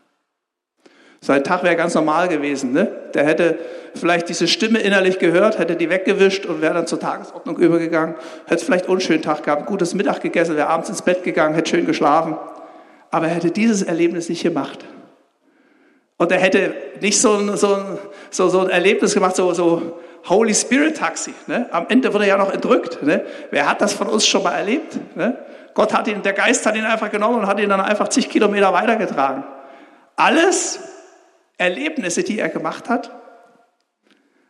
Sein 1.20 1.44
Tag 1.44 1.62
wäre 1.62 1.76
ganz 1.76 1.94
normal 1.94 2.28
gewesen. 2.28 2.72
Ne? 2.72 2.86
Der 3.12 3.26
hätte 3.26 3.58
vielleicht 3.94 4.28
diese 4.30 4.48
Stimme 4.48 4.78
innerlich 4.78 5.18
gehört, 5.18 5.58
hätte 5.58 5.76
die 5.76 5.90
weggewischt 5.90 6.46
und 6.46 6.62
wäre 6.62 6.72
dann 6.72 6.86
zur 6.86 6.98
Tagesordnung 6.98 7.58
übergegangen. 7.58 8.14
Hätte 8.46 8.64
vielleicht 8.64 8.86
einen 8.86 8.94
unschönen 8.94 9.20
Tag 9.20 9.42
gehabt, 9.42 9.66
gutes 9.66 9.94
Mittag 9.94 10.22
gegessen, 10.22 10.56
wäre 10.56 10.68
abends 10.68 10.88
ins 10.88 11.02
Bett 11.02 11.22
gegangen, 11.22 11.54
hätte 11.54 11.70
schön 11.70 11.84
geschlafen. 11.84 12.36
Aber 13.10 13.26
er 13.26 13.34
hätte 13.34 13.50
dieses 13.50 13.82
Erlebnis 13.82 14.30
nicht 14.30 14.42
gemacht. 14.42 14.84
Und 16.20 16.30
er 16.30 16.38
hätte 16.38 16.74
nicht 17.00 17.18
so 17.18 17.32
ein, 17.32 17.56
so 17.56 17.76
ein, 17.76 17.98
so, 18.28 18.50
so 18.50 18.60
ein 18.60 18.68
Erlebnis 18.68 19.14
gemacht, 19.14 19.34
so, 19.36 19.54
so 19.54 20.00
Holy 20.28 20.54
Spirit 20.54 20.98
Taxi. 20.98 21.32
Ne? 21.46 21.66
Am 21.70 21.86
Ende 21.88 22.12
wurde 22.12 22.24
er 22.24 22.36
ja 22.36 22.36
noch 22.36 22.52
entrückt. 22.52 23.02
Ne? 23.02 23.24
Wer 23.50 23.66
hat 23.66 23.80
das 23.80 23.94
von 23.94 24.06
uns 24.06 24.26
schon 24.26 24.42
mal 24.42 24.52
erlebt? 24.52 24.98
Ne? 25.16 25.38
Gott 25.72 25.94
hat 25.94 26.06
ihn, 26.08 26.20
der 26.20 26.34
Geist 26.34 26.66
hat 26.66 26.76
ihn 26.76 26.84
einfach 26.84 27.10
genommen 27.10 27.38
und 27.38 27.46
hat 27.46 27.58
ihn 27.58 27.70
dann 27.70 27.80
einfach 27.80 28.08
zig 28.08 28.28
Kilometer 28.28 28.70
weitergetragen. 28.74 29.44
Alles 30.14 30.80
Erlebnisse, 31.56 32.22
die 32.22 32.38
er 32.38 32.50
gemacht 32.50 32.90
hat, 32.90 33.10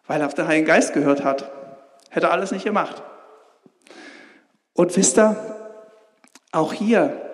weil 0.09 0.23
er 0.23 0.27
auf 0.27 0.35
den 0.35 0.49
Heiligen 0.49 0.67
Geist 0.67 0.93
gehört 0.93 1.23
hat. 1.23 1.53
Hätte 2.11 2.33
alles 2.33 2.51
nicht 2.51 2.65
gemacht. 2.65 3.01
Und 4.73 4.97
wisst 4.97 5.21
ihr, 5.21 5.37
auch 6.51 6.73
hier 6.73 7.30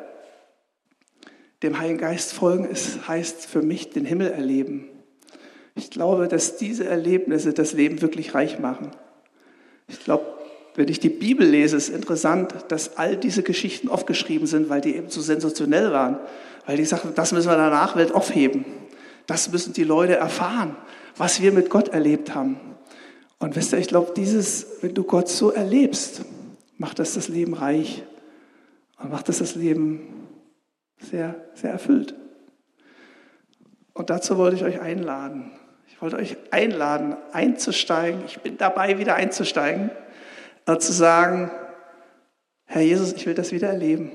dem 1.67 1.79
Heiligen 1.79 1.99
Geist 1.99 2.33
folgen 2.33 2.65
ist, 2.65 3.09
heißt 3.09 3.47
für 3.47 3.63
mich 3.63 3.91
den 3.91 4.05
Himmel 4.05 4.31
erleben. 4.31 4.89
Ich 5.75 5.91
glaube, 5.91 6.29
dass 6.29 6.57
diese 6.57 6.87
Erlebnisse 6.87 7.53
das 7.53 7.73
Leben 7.73 8.01
wirklich 8.01 8.35
reich 8.35 8.59
machen. 8.59 8.93
Ich 9.89 10.01
glaube, 10.01 10.25
wenn 10.75 10.89
ich 10.89 11.01
die 11.01 11.11
Bibel 11.11 11.47
lese, 11.47 11.77
ist 11.77 11.89
interessant, 11.89 12.55
dass 12.69 12.97
all 12.97 13.17
diese 13.17 13.43
Geschichten 13.43 13.89
aufgeschrieben 13.89 14.47
sind, 14.47 14.69
weil 14.69 14.81
die 14.81 14.95
eben 14.95 15.11
so 15.11 15.21
sensationell 15.21 15.93
waren. 15.93 16.19
Weil 16.67 16.77
die 16.77 16.85
sagen, 16.85 17.13
das 17.15 17.33
müssen 17.33 17.49
wir 17.49 17.55
in 17.55 17.61
der 17.61 17.71
Nachwelt 17.71 18.15
aufheben. 18.15 18.65
Das 19.27 19.51
müssen 19.51 19.73
die 19.73 19.85
Leute 19.85 20.17
erfahren, 20.17 20.77
was 21.17 21.41
wir 21.41 21.53
mit 21.53 21.71
Gott 21.71 21.89
erlebt 21.89 22.35
haben. 22.35 22.61
Und 23.39 23.57
wisst 23.57 23.73
ihr, 23.73 23.79
ich 23.79 23.89
glaube, 23.89 24.13
dieses, 24.17 24.67
wenn 24.81 24.95
du 24.95 25.03
Gott 25.05 25.29
so 25.29 25.51
erlebst, 25.51 26.23
macht 26.79 26.99
das 26.99 27.15
das 27.15 27.29
Leben 27.29 27.55
reich 27.55 28.03
und 28.99 29.11
macht 29.11 29.29
das 29.29 29.39
das 29.39 29.55
Leben 29.55 30.26
sehr, 30.99 31.35
sehr 31.55 31.71
erfüllt. 31.71 32.15
Und 33.93 34.11
dazu 34.11 34.37
wollte 34.37 34.57
ich 34.57 34.65
euch 34.65 34.81
einladen. 34.81 35.53
Ich 35.89 36.03
wollte 36.03 36.17
euch 36.17 36.37
einladen, 36.51 37.17
einzusteigen. 37.33 38.23
Ich 38.27 38.41
bin 38.41 38.59
dabei, 38.59 38.99
wieder 38.99 39.15
einzusteigen 39.15 39.91
und 40.67 40.83
zu 40.83 40.93
sagen, 40.93 41.51
Herr 42.67 42.83
Jesus, 42.83 43.13
ich 43.13 43.25
will 43.27 43.35
das 43.35 43.53
wieder 43.53 43.69
erleben. 43.69 44.13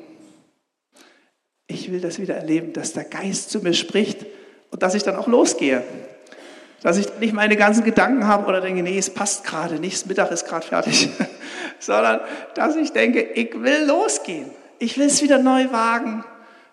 Ich 1.67 1.91
will 1.91 2.02
das 2.02 2.20
wieder 2.20 2.36
erleben, 2.36 2.74
dass 2.74 2.94
der 2.94 3.06
Geist 3.06 3.50
zu 3.50 3.62
mir 3.62 3.74
spricht 3.74 4.26
und 4.70 4.84
dass 4.84 4.94
ich 4.94 5.04
dann 5.04 5.15
auch 5.15 5.28
losgehe. 5.28 5.84
Dass 6.84 6.98
ich 6.98 7.08
nicht 7.20 7.34
meine 7.34 7.56
ganzen 7.56 7.84
Gedanken 7.84 8.28
habe 8.28 8.48
oder 8.48 8.60
denke, 8.60 8.84
nee, 8.84 8.98
es 8.98 9.10
passt 9.10 9.44
gerade 9.46 9.80
nicht, 9.80 10.06
Mittag 10.08 10.32
ist 10.32 10.46
gerade 10.46 10.65
fertig, 10.65 11.10
sondern 11.80 12.20
dass 12.56 12.76
ich 12.76 12.91
denke, 12.91 13.22
ich 13.22 13.60
will 13.62 13.86
losgehen. 13.86 14.52
Ich 14.80 14.98
will 14.98 15.08
es 15.08 15.22
wieder 15.22 15.38
neu 15.38 15.72
wagen. 15.72 16.24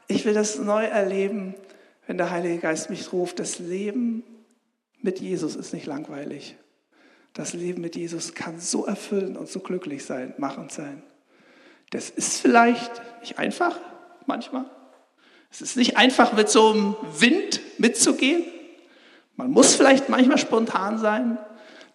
Ich 0.09 0.25
will 0.25 0.35
das 0.35 0.59
neu 0.59 0.85
erleben, 0.85 1.55
wenn 2.07 2.17
der 2.17 2.31
Heilige 2.31 2.59
Geist 2.59 2.89
mich 2.89 3.13
ruft, 3.13 3.39
das 3.39 3.59
Leben 3.59 4.25
mit 5.01 5.21
Jesus 5.21 5.55
ist 5.55 5.75
nicht 5.75 5.87
langweilig. 5.87 6.57
Das 7.35 7.53
Leben 7.53 7.83
mit 7.83 7.95
Jesus 7.95 8.35
kann 8.35 8.59
so 8.59 8.87
erfüllend 8.87 9.37
und 9.37 9.49
so 9.49 9.61
glücklich 9.61 10.05
sein, 10.05 10.35
machend 10.39 10.73
sein. 10.73 11.03
Das 11.91 12.09
ist 12.09 12.41
vielleicht 12.41 12.91
nicht 13.21 13.39
einfach, 13.39 13.79
manchmal. 14.27 14.65
Es 15.51 15.61
ist 15.61 15.77
nicht 15.77 15.97
einfach, 15.97 16.33
mit 16.33 16.49
so 16.49 16.71
einem 16.71 16.97
Wind 17.19 17.61
mitzugehen. 17.79 18.45
Man 19.37 19.51
muss 19.51 19.75
vielleicht 19.75 20.09
manchmal 20.09 20.39
spontan 20.39 20.99
sein. 20.99 21.39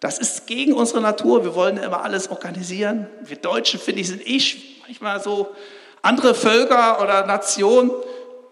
Das 0.00 0.18
ist 0.18 0.46
gegen 0.46 0.72
unsere 0.72 1.00
Natur. 1.00 1.44
Wir 1.44 1.54
wollen 1.54 1.76
immer 1.76 2.02
alles 2.02 2.30
organisieren. 2.30 3.08
Wir 3.22 3.36
Deutschen, 3.36 3.80
finde 3.80 4.00
ich, 4.00 4.08
sind 4.08 4.26
eh 4.26 4.40
manchmal 4.86 5.22
so 5.22 5.54
andere 6.04 6.34
Völker 6.34 7.00
oder 7.02 7.26
Nationen, 7.26 7.90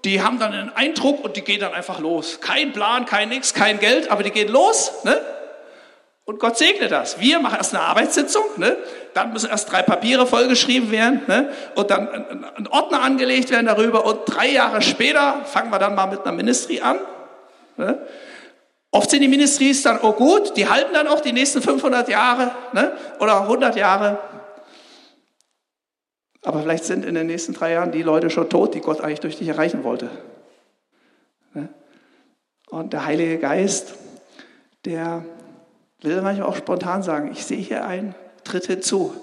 die 0.05 0.23
haben 0.23 0.39
dann 0.39 0.53
einen 0.53 0.73
Eindruck 0.75 1.25
und 1.25 1.37
die 1.37 1.43
gehen 1.43 1.61
dann 1.61 1.75
einfach 1.75 2.01
los. 2.01 2.41
Kein 2.41 2.73
Plan, 2.73 3.07
kein 3.07 3.29
Nix, 3.29 3.55
kein 3.55 3.79
Geld, 3.79 4.11
aber 4.11 4.23
die 4.23 4.31
gehen 4.31 4.49
los. 4.49 5.05
Ne? 5.05 5.21
Und 6.25 6.41
Gott 6.41 6.57
segne 6.57 6.89
das. 6.89 7.21
Wir 7.21 7.41
machen 7.41 7.57
erst 7.59 7.75
eine 7.75 7.85
Arbeitssitzung, 7.85 8.45
ne? 8.57 8.77
dann 9.15 9.33
müssen 9.33 9.51
erst 9.51 9.71
drei 9.71 9.83
Papiere 9.83 10.27
vollgeschrieben 10.27 10.91
werden 10.91 11.23
ne? 11.27 11.51
und 11.75 11.91
dann 11.91 12.09
ein 12.57 12.67
Ordner 12.69 13.03
angelegt 13.03 13.51
werden 13.51 13.67
darüber 13.67 14.05
und 14.07 14.21
drei 14.27 14.49
Jahre 14.49 14.83
später 14.83 15.45
fangen 15.45 15.71
wir 15.71 15.79
dann 15.79 15.95
mal 15.95 16.07
mit 16.07 16.25
einer 16.25 16.33
Ministry 16.33 16.81
an. 16.81 16.99
Ne? 17.77 17.99
Oft 18.91 19.11
sind 19.11 19.21
die 19.21 19.29
Ministries 19.29 19.83
dann, 19.83 20.01
oh 20.03 20.13
gut, 20.13 20.57
die 20.57 20.69
halten 20.69 20.95
dann 20.95 21.09
auch 21.09 21.21
die 21.21 21.33
nächsten 21.33 21.63
500 21.63 22.09
Jahre 22.09 22.51
ne? 22.73 22.93
oder 23.19 23.43
100 23.43 23.77
Jahre. 23.77 24.19
Aber 26.45 26.61
vielleicht 26.61 26.85
sind 26.85 27.05
in 27.05 27.15
den 27.15 27.27
nächsten 27.27 27.55
drei 27.55 27.73
Jahren 27.73 27.93
die 27.93 28.03
Leute 28.03 28.29
schon 28.31 28.51
tot, 28.51 28.75
die 28.75 28.81
Gott 28.81 29.01
eigentlich 29.01 29.21
durch 29.21 29.39
dich 29.39 29.49
erreichen 29.49 29.85
wollte. 29.85 30.11
Ne? 31.55 31.69
Und 32.69 32.93
der 32.93 33.07
Heilige 33.07 33.39
Geist, 33.39 33.95
der 34.85 35.25
will 36.01 36.21
manchmal 36.21 36.49
auch 36.49 36.57
spontan 36.57 37.03
sagen, 37.03 37.31
ich 37.33 37.45
sehe 37.45 37.59
hier 37.59 37.85
ein, 37.85 38.15
tritt 38.43 38.67
hinzu. 38.67 39.15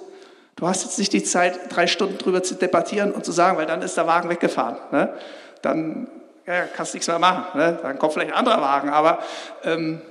Du 0.56 0.68
hast 0.68 0.84
jetzt 0.84 0.98
nicht 0.98 1.12
die 1.12 1.24
Zeit, 1.24 1.60
drei 1.70 1.88
Stunden 1.88 2.18
drüber 2.18 2.42
zu 2.42 2.56
debattieren 2.56 3.12
und 3.12 3.26
zu 3.26 3.32
sagen, 3.32 3.58
weil 3.58 3.66
dann 3.66 3.82
ist 3.82 3.98
der 3.98 4.08
Wagen 4.08 4.30
weggefahren. 4.30 4.78
Ne? 4.92 5.14
Dann 5.62 6.08
ja, 6.46 6.66
kannst 6.66 6.94
du 6.94 6.98
nichts 6.98 7.08
mehr 7.08 7.20
machen. 7.20 7.60
Ne? 7.60 7.80
Dann 7.82 8.00
kommt 8.00 8.14
vielleicht 8.14 8.32
ein 8.32 8.38
anderer 8.38 8.62
Wagen. 8.62 8.90
Aber 8.90 9.20
ähm, 9.64 10.02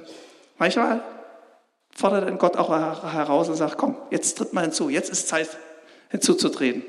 manchmal 0.58 1.02
fordert 1.94 2.28
dann 2.28 2.38
Gott 2.38 2.56
auch 2.56 2.70
heraus 2.70 3.48
und 3.48 3.56
sagt, 3.56 3.78
komm, 3.78 3.96
jetzt 4.10 4.36
tritt 4.38 4.52
mal 4.52 4.62
hinzu, 4.62 4.88
jetzt 4.90 5.10
ist 5.10 5.28
Zeit 5.28 5.48
hinzuzutreten. 6.10 6.82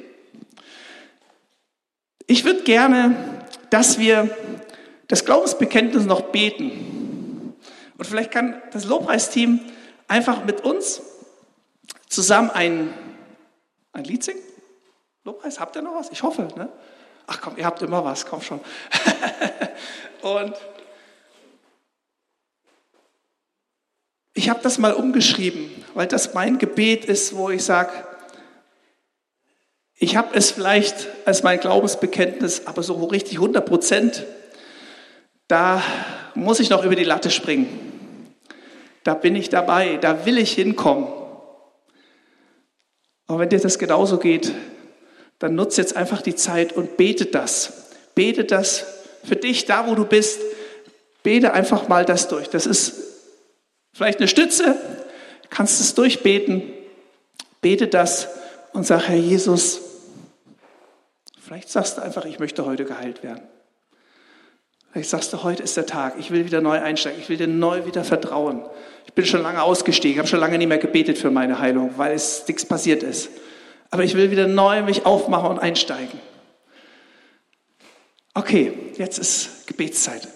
Ich 2.30 2.46
würde 2.46 2.62
gerne, 2.62 3.16
dass 3.72 3.98
wir 3.98 4.30
das 5.08 5.26
Glaubensbekenntnis 5.26 6.06
noch 6.06 6.22
beten. 6.22 7.56
Und 7.98 8.06
vielleicht 8.06 8.30
kann 8.30 8.62
das 8.72 8.86
Lobpreisteam 8.86 9.60
einfach 10.08 10.46
mit 10.46 10.62
uns 10.62 11.02
zusammen 12.08 12.52
ein, 12.52 12.94
ein 13.94 14.04
Lied 14.04 14.24
singen. 14.24 14.44
Lobpreis, 15.24 15.60
habt 15.60 15.76
ihr 15.76 15.82
noch 15.82 15.96
was? 15.96 16.12
Ich 16.12 16.22
hoffe, 16.22 16.44
ne? 16.56 16.70
Ach 17.26 17.42
komm, 17.42 17.58
ihr 17.58 17.66
habt 17.66 17.82
immer 17.82 18.06
was, 18.06 18.28
komm 18.28 18.44
schon. 18.44 18.60
Und 20.22 20.54
ich 24.36 24.52
habe 24.52 24.60
das 24.62 24.78
mal 24.78 24.94
umgeschrieben, 24.94 25.72
weil 25.96 26.06
das 26.06 26.36
mein 26.36 26.60
Gebet 26.60 27.06
ist, 27.06 27.36
wo 27.36 27.50
ich 27.50 27.64
sage, 27.64 27.90
ich 30.10 30.16
habe 30.16 30.36
es 30.36 30.50
vielleicht 30.50 31.08
als 31.26 31.44
mein 31.44 31.60
Glaubensbekenntnis, 31.60 32.64
aber 32.66 32.82
so 32.82 32.96
richtig 33.06 33.36
100 33.36 33.64
Prozent, 33.64 34.26
da 35.48 35.84
muss 36.34 36.60
ich 36.60 36.72
noch 36.72 36.84
über 36.84 36.96
die 36.96 37.04
Latte 37.04 37.30
springen. 37.30 38.34
Da 39.04 39.14
bin 39.14 39.36
ich 39.36 39.50
dabei, 39.50 39.98
da 39.98 40.26
will 40.26 40.40
ich 40.40 40.54
hinkommen. 40.54 41.08
Aber 43.28 43.38
wenn 43.38 43.50
dir 43.50 43.60
das 43.60 43.78
genauso 43.78 44.18
geht, 44.18 44.52
dann 45.38 45.54
nutze 45.54 45.80
jetzt 45.80 45.96
einfach 45.96 46.24
die 46.24 46.34
Zeit 46.34 46.74
und 46.74 46.98
bete 46.98 47.28
das. 47.28 47.92
Bete 48.16 48.46
das 48.46 48.88
für 49.24 49.36
dich, 49.36 49.66
da 49.66 49.86
wo 49.86 49.94
du 49.94 50.06
bist. 50.06 50.42
Bete 51.22 51.54
einfach 51.54 51.88
mal 51.88 52.04
das 52.04 52.28
durch. 52.30 52.50
Das 52.50 52.66
ist 52.66 52.96
vielleicht 53.94 54.18
eine 54.18 54.28
Stütze, 54.28 54.76
kannst 55.52 55.80
es 55.80 55.94
durchbeten. 55.94 56.64
Bete 57.62 57.88
das 57.88 58.28
und 58.74 58.88
sag, 58.88 59.08
Herr 59.08 59.16
Jesus, 59.16 59.82
Vielleicht 61.50 61.70
sagst 61.70 61.98
du 61.98 62.04
einfach, 62.04 62.26
ich 62.26 62.38
möchte 62.38 62.64
heute 62.64 62.86
geheilt 62.86 63.24
werden. 63.24 63.42
Vielleicht 64.92 65.10
sagst 65.10 65.34
du, 65.34 65.42
heute 65.42 65.64
ist 65.64 65.76
der 65.76 65.88
Tag, 65.88 66.14
ich 66.20 66.30
will 66.30 66.46
wieder 66.46 66.62
neu 66.62 66.80
einsteigen, 66.80 67.20
ich 67.20 67.28
will 67.28 67.38
dir 67.38 67.48
neu 67.48 67.88
wieder 67.88 68.04
vertrauen. 68.04 68.64
Ich 69.08 69.14
bin 69.14 69.26
schon 69.26 69.42
lange 69.42 69.64
ausgestiegen, 69.64 70.20
habe 70.20 70.28
schon 70.28 70.42
lange 70.42 70.60
nicht 70.60 70.68
mehr 70.68 70.78
gebetet 70.78 71.18
für 71.18 71.32
meine 71.32 71.58
Heilung, 71.58 71.96
weil 71.98 72.14
es 72.14 72.48
nichts 72.48 72.68
passiert 72.68 73.02
ist. 73.02 73.32
Aber 73.90 74.04
ich 74.04 74.14
will 74.14 74.30
wieder 74.30 74.46
neu 74.46 74.84
mich 74.84 75.08
aufmachen 75.08 75.50
und 75.50 75.58
einsteigen. 75.58 76.20
Okay, 78.36 78.72
jetzt 78.98 79.18
ist 79.18 79.66
Gebetszeit. 79.66 80.28